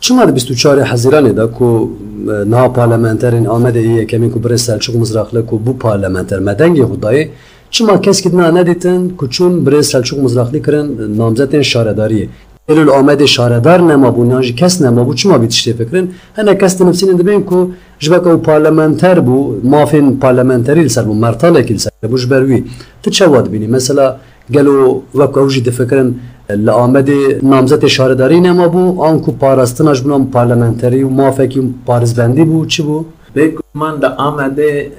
[0.00, 1.90] çima di 24 Hezîranê da ku
[2.28, 7.28] e, niha parlamenterên Amedê yekemîn ku birê Selçuk Mizraxli ku bu parlamenter me dengê Xudayê
[7.70, 12.26] çima keskî dina nedîtin ku çûn birê Selçuk Mizraxlî kirin namzetên şaredariyê
[12.70, 15.14] هل الامد شاردار نما بو ناجی کس نما بو.
[15.14, 17.66] چما بیتشتی فکرین هنه کس تنفسین انده بین که
[17.98, 22.64] جبک او پارلمنتر بو مافین پارلمنتری لسر بو مرتال اکی لسر بو جبروی
[23.02, 24.14] تو چه واد بینی؟ مثلا
[24.54, 26.14] گلو وکو اوجی ده فکرین
[26.50, 27.10] الامد
[27.42, 32.66] نامزت شارداری نما بو آنکو پارستن اج بنا پارلمنتری و مافی اکی پارزبندی بو.
[32.66, 33.04] چی بو؟
[33.34, 34.92] بگو من ده آمده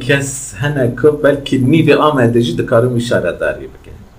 [0.00, 3.66] کس هنه که بلکی نیوی آمده جی ده کارو شارداری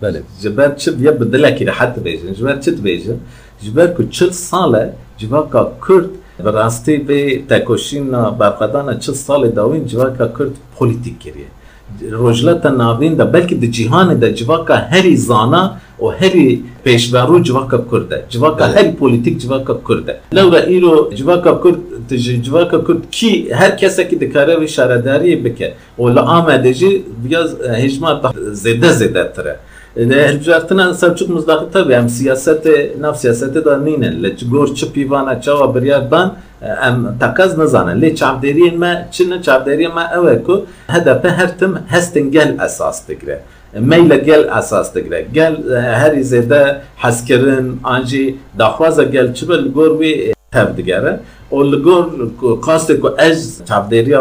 [0.01, 3.17] بله جبر چه بیا بدلا کی حتی بیجن جبر چه بیجن
[3.63, 4.83] جبر کو چل ساله
[5.17, 6.09] جبر کا کرد
[6.43, 11.49] راستی به تکوشین برقدان چل سال داوین جبر کا کرد پولیتیک کریه
[12.11, 15.63] رجلت ناوین ده بلکه ده جهان ده جواکا هری زانا
[15.99, 22.13] و هری پیشورو جواکا کرده جواکا هری پولیتیک جواکا کرده لو ایرو جواکا کرد
[22.47, 27.41] جواکا کرد کی هر کسی که دکاره و شارداری بکه و لعامه ده جی بیا
[27.83, 28.11] هجمه
[28.51, 29.55] زده زده تره
[29.96, 30.32] jî biraz hejma zêde zêdetir e.
[30.32, 35.74] Hilbijartina Selçuk Mizdaxi tabi em siyasetê nav siyasetê da nînin li gor çi pîvana çawa
[35.74, 40.66] biryar dan em tekez nizanin lê çavderiyên me çi ne çavderiyên me ew e ku
[40.88, 43.40] HDP her tim hestin gel esas digre
[43.80, 49.72] meyle gel esas digre gel herî zêde hezkirin an jî daxwaza gel çi be li
[49.72, 51.20] gor wê tev digere
[51.52, 52.04] û li gor
[52.66, 54.20] qastê ku ez çavderiya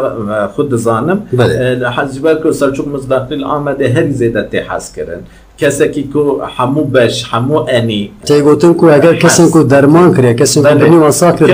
[0.56, 1.92] xwe dizanim Belê.
[1.98, 5.22] حزب کو سلچوک مزداخل آمده هر زیده تی حس کردن
[5.61, 6.23] کەسێکی کو
[6.57, 11.53] هەموو حمو هەموو ئەنی تێگوتن کو ئەگەر کەسن کو دەرمان کرێ کەسن بنی وەساکرێ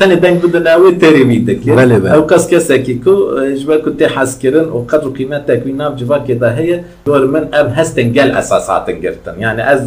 [0.00, 3.14] تەنێ دەنگ بدەناوێ تەریمی دەکرێت ئەو کەس کەسێکی کو
[3.60, 6.78] ژبە کو تێ حەزکردن و قەت و قیمە تەکوی ناو جوواکێدا هەیە
[7.08, 9.80] دۆر من ام هەستن گەل ئەساساتن گرتن یعنی ئەس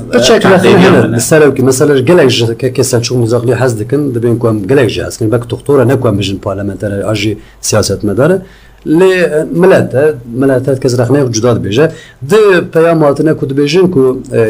[1.30, 5.84] سەرکی مەسەلەش گەلێک ژەکە کەسەن چوو مزەقلی حەز دکن دەبێن کوم گەلێک ژازکن بەک تۆختۆرە
[5.92, 7.34] نەکوم بژن پارلەمەنتەر ئاژی
[7.68, 8.38] سیاست مەدارە
[8.86, 9.14] لێ
[9.62, 10.04] ملەتە
[10.42, 11.86] ملەتەت کەس رەخنەیە جودات بێژە
[12.32, 12.34] د
[12.74, 14.04] پەیاماتە کو دبێژن و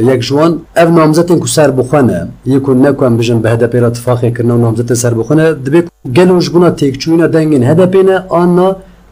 [0.10, 2.20] یەک ژوان ئەف نامزەتین کو سەر بخۆنە
[2.56, 7.64] یکو نەکوم بژن بە هەدە پێرا تفاقیکردن و نامزەتە سەر بخۆنە دەبێت گەلۆژبوونا تێکچوینە دەنگین
[7.70, 8.70] هەدە پێێنە ئانا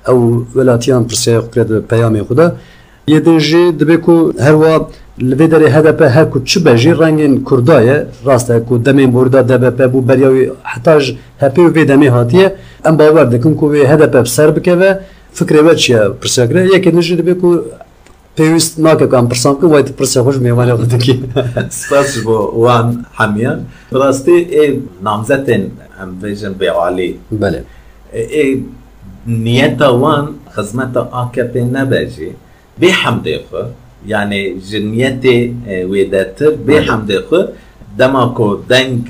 [0.08, 0.20] ئەو
[0.58, 2.48] وڵاتیان پرسیقرێت پەیامی خوددا
[3.14, 4.16] یدژێ دەبێت و
[4.46, 4.74] هەروە
[5.22, 10.02] لوی در HDP هر کو چه بجی رنگین کردای راسته کو دمین بردا DBP بو
[10.02, 12.56] بریاوی حتاج هپی و دمی هاتیه
[12.86, 14.94] ام باور دکم کو وی HDP سر بکه و
[15.34, 17.58] فکر و چیه پرسیگره یکی نجی دبی کو
[18.36, 21.24] پیوست ناکه کام پرسان که وایت پرسی خوش میوانی خود دکی
[21.70, 25.64] سپاس بو وان حمیان براستی ای نامزتن
[26.02, 27.64] ام بیجن بیعالی بله
[28.14, 28.64] ای
[29.28, 32.30] نیت وان خدمت آکپی نبجی
[32.80, 33.66] بی حمده خود
[34.08, 35.26] یعنی جنیت
[35.92, 36.82] ویدتر به بله.
[36.82, 37.48] حمد خود
[37.98, 39.10] دما کو دنگ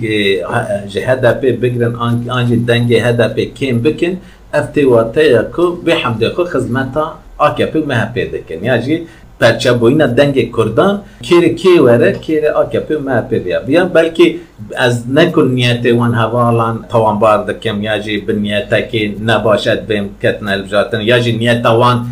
[0.88, 1.96] جه هدف بگرن
[2.30, 4.18] آنجی دنگ هدف کم بکن.
[4.54, 7.82] افتی واتی کو به حمد خود خدمتا آکپی
[8.14, 8.64] پیدا دکن.
[8.64, 9.02] یعنی
[9.40, 13.60] پرچه بوینا دنگ کردان کیر کی وره کیر آکپی مه دیا.
[13.60, 14.36] بیا بلکه
[14.78, 17.84] از نکن نیت وان هوالان توان بار دکم.
[17.84, 22.06] یعنی به نیت که نباشد بیم کتن البجاتن یعنی نیت وان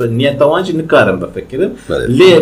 [0.00, 2.18] û niyeta wan jî nikarim bifikirim Belê.
[2.18, 2.32] lê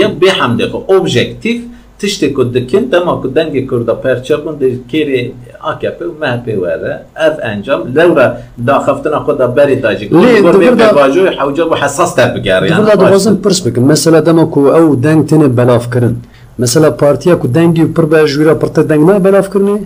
[0.00, 1.58] ya bê hemdê xwe objektif
[2.00, 5.30] tiştê ku dikin dema ku dengê Kurda perçebûn di kêrê
[5.60, 8.26] AKP û MHP were ev encam lewra
[8.66, 12.68] daxeftina xwe da berê da jî Lê, dibir da- bajoyê hewca bu hesas te bigere
[12.68, 13.84] dixwazim pirs bikim.
[13.86, 16.16] Mesela dema ku ew deng têne belavkirin
[16.58, 19.78] mesela partiya ku dengî pir be ji wî re pirtir deng ne belavkirinê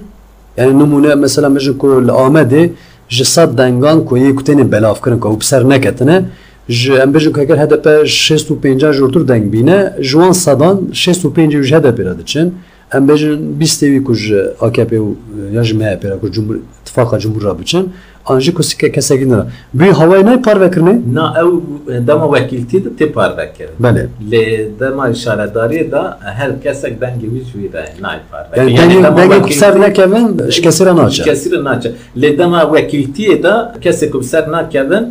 [0.56, 2.70] yani nimûne mesela mijin ku li Amedê
[3.16, 6.16] ji sed dengan ku yê ku têne belavkirin ku bi ser neketine
[6.68, 7.86] ji em bêjin eger HDP
[8.24, 11.98] şêst û pênca ji ortur deng bîne ji wan sedan şêst û pêncî ji HDP
[12.06, 12.46] re diçin
[12.96, 14.92] em bêjin bîstê wî ku ji AKP
[15.56, 17.52] ya ji MHP re Cumhur İttifaka Cumhur re
[18.26, 18.62] an jî ku
[18.94, 21.50] kesekî nira bî hewayê nayê parvekirinê Na ew
[22.06, 24.44] dema wekîltî de tê parvekirin Belê lê
[24.80, 28.20] dema işaredariyê da her kesek dengê wî ji wî re nayê
[28.56, 32.60] Yani parvekirin dengê dengê ku ser nekevin ji kesî re naçe kesîr naçe lê dema
[32.62, 35.04] wekîltiyê da kesek ku ser nakevin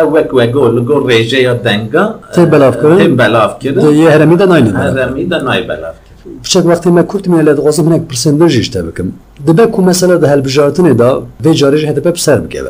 [0.00, 2.04] ew wek wego li gor rêjeya denga
[2.34, 2.98] Tê belavkirin.
[2.98, 6.08] tê belavkirin yê heremî de nayne heremî de nayê belavkirin
[6.44, 8.48] Bıçak vakti me kurt mi led gazım hinek pirsender
[9.46, 12.62] دبه کو مثلا ده هلبجارتنه دا وی جارج هدف بسر بگه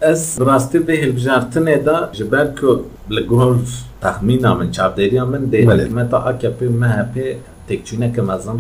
[0.03, 3.57] Ez rastî vê hilbijartinê da ji ber ku li gor
[4.01, 5.85] texmîna min çavdêriya min dê Belê.
[5.85, 7.17] hikûmeta AKP û MHP
[7.69, 8.59] têkçûneke mezin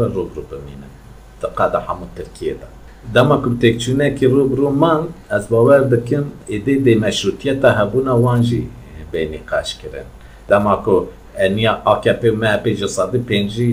[10.50, 10.96] دەماکۆ
[11.40, 13.70] ئەنیا ئاکەپێ مەپێ سادی پێنجی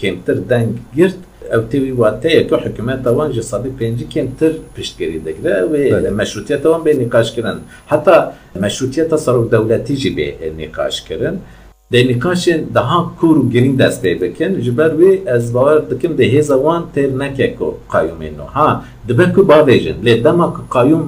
[0.00, 1.20] کمتر دەنگ گرت
[1.52, 5.54] ئەو تێوی واتەیە کە حکوومەتەوان جە سادی پێنجی کمتر پشتگەری دەگرە
[6.18, 7.58] مەشروتێتەوەن بێ نقاشکردن
[7.92, 8.16] حتا
[8.62, 10.28] مەشروتێتە سەرۆک دەولەتیجی بێ
[10.60, 11.36] نقاشکردن.
[11.92, 16.56] دنیکاشên daha kur û girîng destê bikin ji ber wê ez bawer dikim de hêza
[16.64, 21.04] wan têr neke ku qayumên nû ha dibe ku bavêjin lê dema ku qayum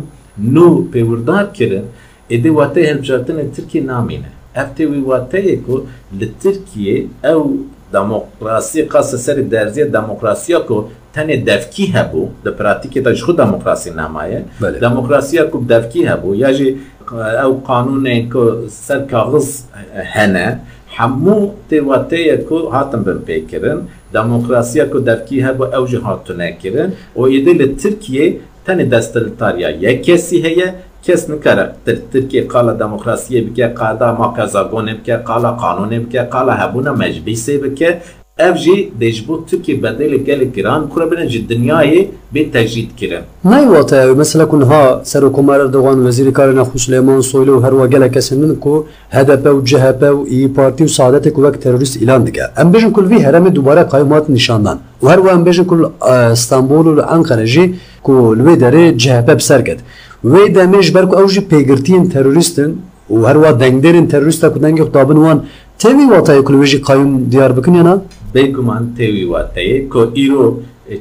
[0.55, 1.87] nû pêwurdar kirin
[2.31, 5.37] êdê watê hilbijartinên Tirkî namîne FTVT
[5.67, 5.81] کو
[6.21, 7.57] لترکیه او
[7.93, 14.45] دموکراسی قاس سر درزی دموکراسی کو تن دفکی هبو د پراتیک تا خود دموکراسی نمایه
[14.61, 14.79] بله.
[14.79, 16.69] دموکراسی کو دفکی هبو یا جی
[17.45, 19.49] او قانون کو سر کاغذ
[20.15, 20.61] هنه
[20.97, 23.79] همو تیواتی کو هاتم بن پیکرن
[24.15, 28.35] دموکراسی کو دفکی هبو او جی هاتو نکرن و ایده لترکیه
[28.67, 35.16] تن دستلتاریا یک کسی هیه کس نکره تر ترکیه قالا دموکراسیه بکه قادا ماکازاگونه بکه
[35.30, 37.90] قالا قانونه بکه قالا هبونه مجبیسه بکه
[38.40, 43.20] ev jî dejbû Tirkiye bedelê gelek giran kure bine ji dinyayê bê tecrid kirin.
[43.44, 48.14] Nayvate ew mesela ku niha Serokkomer Erdogan Wezîrê Karê Nexû Süleyman Soylu û herwa gelek
[48.14, 52.28] kesin min ku HDP û CHP û İYİ Parti û Saadetê ku wek terorîst îlan
[52.28, 52.42] dike.
[52.58, 54.80] Em bêjin ku li vî heremê dubare qaymat nîşandan.
[55.04, 55.92] û herwa em bêjin ku
[56.34, 59.80] İstanbul û li Ankara jî ku li wê derê CHP bi ser ket.
[60.25, 62.71] وی دەمێژ بەرکو ئەو ژی پێگرتین تەروریستن
[63.11, 65.39] و هەروە دەنگدەرن تەروریستە کو دەنگی قوتابن وان.
[65.83, 67.95] تێوی واتای کلوێژی قایم دیار بکنێنە
[68.35, 70.47] بێگومان تێوی واتەیە کۆ ئیرۆ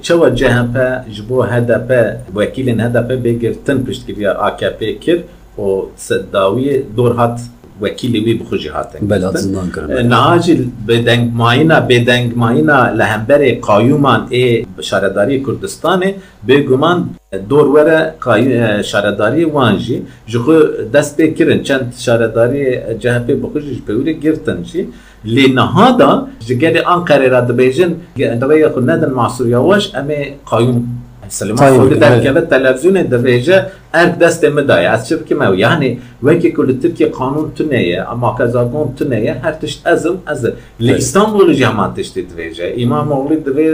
[0.06, 0.76] çawa CHP
[1.14, 1.90] ji bo HDP
[2.36, 5.20] vekîlên HDP bêgirtin piştgiriya AKP kir
[5.66, 5.68] û
[6.08, 7.38] sedawiyê dor hat
[7.82, 10.46] وکیل وی بخوجی هاتن بلا زندان کرن نهاج
[10.88, 16.16] بدنگ ماینا بدنگ ماینا لهمبر قایومان ای شارداری کردستانه
[16.48, 17.10] به گمان
[17.50, 18.84] دور وره قای...
[18.84, 20.54] شارداری وانجی جخو
[20.94, 22.64] دست پی کرن چند شارداری
[23.00, 24.88] جهپی بخوجی پیوری گرتن چی؟
[25.26, 30.78] لنهادا جگری آن قرار دبیجن اندوی خو ندن مع سوریا واش امی قایوم
[35.08, 39.88] çi bikim ew yani wekî ku li Tirkiye qanûn tuneye ama kezagon tuneye her tişt
[39.88, 40.46] ezim ez
[40.82, 43.68] li İstanbulê jî heman tiştê dibêje İmamoğlu divê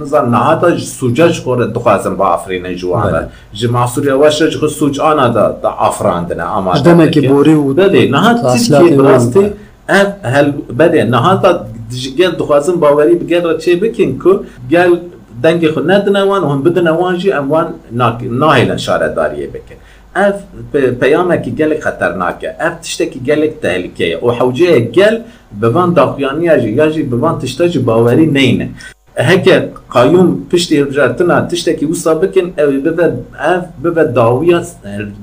[0.00, 4.08] nizan nehata ji sûca ji xwe re dixwazin bi Afrînê ji wan re ji Masûr
[4.08, 8.98] Yawaş re ji xwe sûcana da da afrandine ama demekî borî û belê nihat Tirkiye
[8.98, 9.52] bi rastî
[9.88, 11.66] ev hel berê nehata
[12.16, 14.90] gel dixwazin bawerî bi gel re çê bikin ku gel
[15.42, 17.74] دنگی خود ندن وان و هم بدن وان جی ام وان
[18.30, 19.76] ناهیلن شاره داریه بکن.
[20.16, 20.34] اف
[21.00, 22.56] پیامه که گلک خطرناکه.
[22.60, 25.18] اف تشته که گلک تهلکه او حوجه گل
[25.60, 26.70] بوان داخیانی جی.
[26.70, 28.70] یا جی بوان تشته جی باوری نینه.
[29.90, 33.14] Qayyum piştî hilbijartina tiştekî wisa bikin ew bibe
[33.52, 34.62] ev bibe dawiya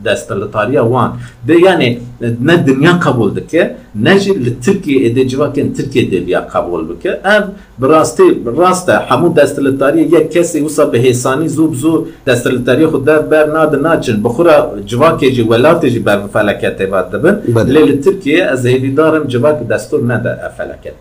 [0.05, 1.15] destalitariya wan.
[1.47, 1.99] De yani
[2.41, 7.43] ne dünya kabul dike ne jî li Tirkiye êdê civakên Tirkiye deviya kabul bike ev
[7.77, 8.23] bi rastî
[8.57, 13.31] rast e hemû destilitariyê yek kesê wisa bi hêsanî zû bi zû destilitariyê xwe der
[13.31, 17.53] ber nadi naçin bi re civakê jî welatê jî ber bi feleketê ve dibin.
[17.73, 20.95] Lê li Tirkiye ez hêvîdarim civakê destur nede ev feleket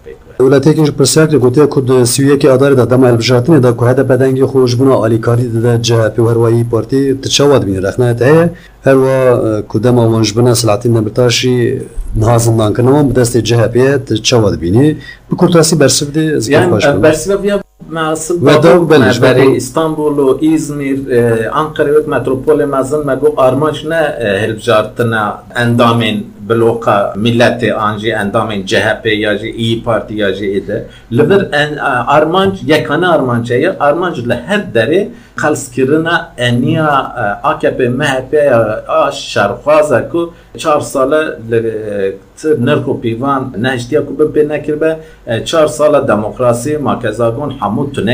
[2.84, 7.64] دا دما البجاتنی دا که هدا بدنگی خوش بنا آلیکاری دا جه پی پارتی تچاواد
[7.64, 8.50] بینی رخنه ته
[8.86, 11.80] هر وا کدام وانج بنا سلاتین نبرتاشی
[12.16, 14.96] نازم نانکنم بدست جه پی تچاواد بینی.
[15.30, 16.70] بکورتاسی برسید از یعنی
[17.02, 20.98] برسید معصب و بلش برای استانبول و ایزمیر
[21.54, 24.02] انقره و متروپول مازن مگو آرماش نه
[24.42, 26.24] هلبجارتنا اندامین.
[26.48, 31.72] bloka millete anji endamên CHP ya jî İYİ Parti ya jî êde li vir en
[31.76, 31.80] e,
[32.16, 40.34] armanc yekane armanceye armanc li her derê xelskirina eniya e, AKP MHP ya şerxwaza ku
[40.58, 41.22] çar sala
[41.52, 44.98] e, tir nirk û pîvan nehştiya ku bipê nekiribe
[45.44, 48.06] çar sala demokrasiyê makezagon hemû tu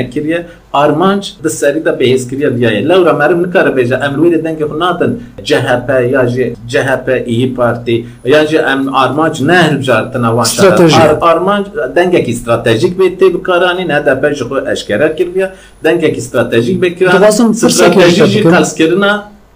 [0.81, 5.11] آرمانج د سری دا بهیس کریه بیایه لورا مرم نکاره بیجه امروی دنگ خوناتن
[5.49, 7.97] جهپ یا جی جهپ ای پارتی
[8.34, 10.47] یا جی ام آرمانج نه بجارتنا وان
[11.31, 11.65] آرمانج
[11.95, 15.49] دنگ کی استراتژیک بیتی بکارانی نه دا بجه خو اشکره کریه
[15.84, 19.11] دنگ کی استراتژیک بکران Dixwazim استراتژیک قلسکرنا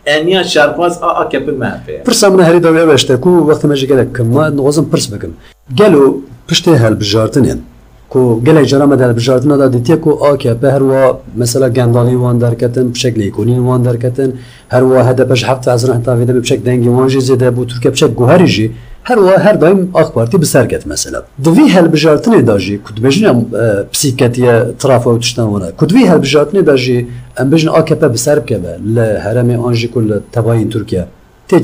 [0.07, 4.27] انیا شرخواز AKP MHP Pirsa min herî dawê veşte ku wextê me ji gelek kim
[4.27, 5.33] ma dixwazim pirs bikim
[5.73, 6.17] gelo
[6.47, 6.71] piştê
[8.12, 12.92] ku gelek cara me helbijartina da dîtiye ku AKP her wa mesela gendalî wan derketin
[12.92, 14.36] pişek lêkonîn wan derketin
[14.68, 17.68] her wa HDP ji heft ezrin hitavê de bi pişek dengê wan jî zêde bû
[17.68, 21.22] Tirkiye pişek guherî jî her wa her daim AK Parti bi ser ket mesela.
[21.44, 23.46] Di vî helbijartinê da jî ku dibêjin em
[23.92, 25.76] psîketiye trafa û tiştan wana.
[25.76, 27.06] Ku di vî helbijartinê da jî
[27.40, 31.04] em bêjin AKP bi ser bikeve li heremê an jî ku li tevayên Tirkiye
[31.48, 31.62] tê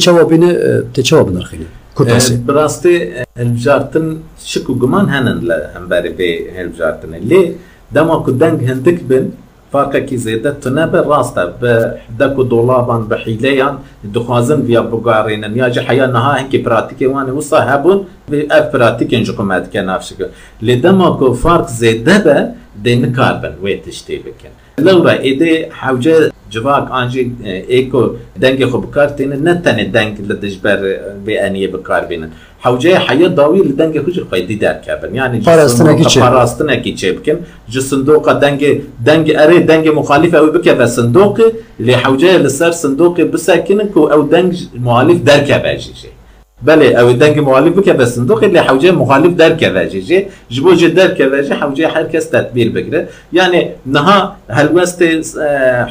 [1.98, 7.52] كتاسي أه، براستي أه، الجارتن شكو جمان هنن لأمباري بي هالجارتن اللي
[7.92, 9.30] دما كدنج هندك بن
[9.72, 16.40] فاكا كي زيدا تنابه راستا بحداكو دولابان بحيليان دخوازن فيا بوغارين يا جي حيا نها
[16.40, 20.30] هنكي براتيكي واني وصا هابون اف براتيكي نجو كمات كنافشك
[20.62, 24.50] لدما كو فارك زيدا با دي نكاربن ويتشتي بكن.
[24.78, 32.30] لورا ايدي حوجه جواك انجي ايكو دنگ خو بكارتين نتني دنگ لدجبر بانيه بكاربين
[32.60, 37.36] حوجه حياة داوي لدنگ خو جي قيدي دار كابن يعني فراستنا كي تشيبكن
[37.68, 38.64] جو صندوق دنگ
[39.06, 41.40] دنگ اري دنگ مخالفه او بك صندوق
[41.80, 46.17] اللي حوجه لسر صندوق بساكنك او دنگ مخالف دار كاباجي شي
[46.62, 50.88] بله او دنگ مخالف بکه به صندوق اللي حوجه مخالف در كواجي جي جبو جي
[50.88, 55.02] در كواجي حوجه هر کس تدبیر بگیره يعني نها هلوست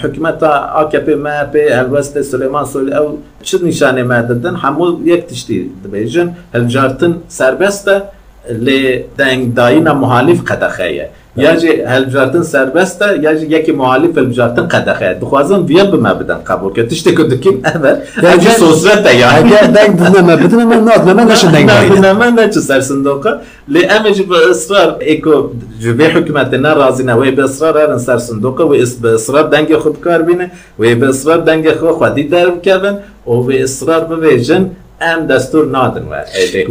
[0.03, 0.39] حکومت
[0.82, 7.13] AKP MHP هلوست سليمان سولی او چه نشانه ما دادن همو یک تشتی دبیجن هلجارتن
[7.28, 8.01] سربسته
[8.49, 15.14] لی دنگ داینا مخالف قدخه یا جی هلبجارتن سربسته یا جی یکی معالف هلبجارتن قدخه
[15.14, 19.97] دخوازم ویا بما بدن قبول که تشتی که دکیم اول هجی سوسرته یا اگر دنگ
[19.97, 23.31] بدن ما بدن من ناد من نشن دنگ داید نه من نه چه سر صندوقه
[23.68, 25.49] لی اما جی به اصرار ایکو
[25.81, 29.77] جبه حکومت نه رازی نه وی به اصرار هرن سر صندوقه و به اصرار دنگ
[29.77, 34.70] خود کار بینه و به اصرار دنگ خود خودی در کردن و به اصرار بویژن
[35.02, 36.24] ام دستور نادن و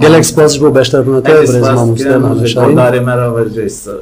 [0.02, 3.38] گلک سپاس بو بشتر بناته برز ما مستن شاهین داری مرا و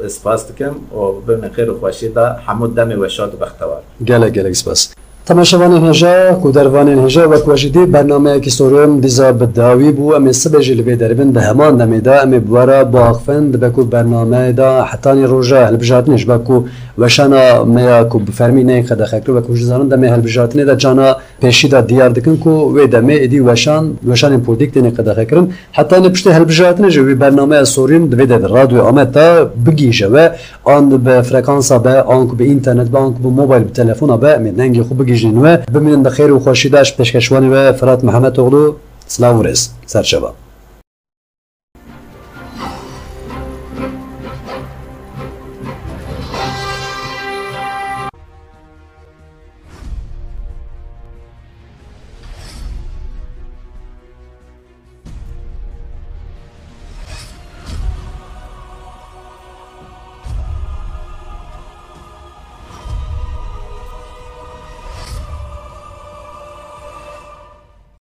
[0.05, 4.33] اسپاس دکم و به خیر و خوشی دا حمود دم و شاد و بختوار گلک
[4.33, 4.95] گلک سپاس
[5.27, 10.71] تماشاوان هجا کو دروان هجا و کوجدی برنامه کی سورم دیزا بداوی بو ام سبج
[10.71, 16.27] لبی دربن به همان دم دا ام بورا باخفن بکو برنامه دا حتانی روجا هلبجاتنش
[16.27, 16.65] بکو
[16.99, 21.82] وشانا میا کو بفرمی نه قد خکرو بکو جزانن دم هلبجاتنه دا جانا پیشی دا
[21.82, 26.28] دیار دکن کو و دم ادی وشان وشان پودیک دنه قد خکرن حتی نه پشت
[26.28, 30.30] هلبجاتنه جو برنامه سوریم دوی دا رادیو آمد تا بگیجه و
[30.64, 34.82] آن به فرکانسا به آن به اینترنت به آن به موبایل به تلفن به ننگی
[34.82, 38.74] خوب بگیجین و بمینن بخیر و خوشی داشت پشکشوانی و فرات محمد اغلو
[39.08, 40.43] سلام ورز سرشبه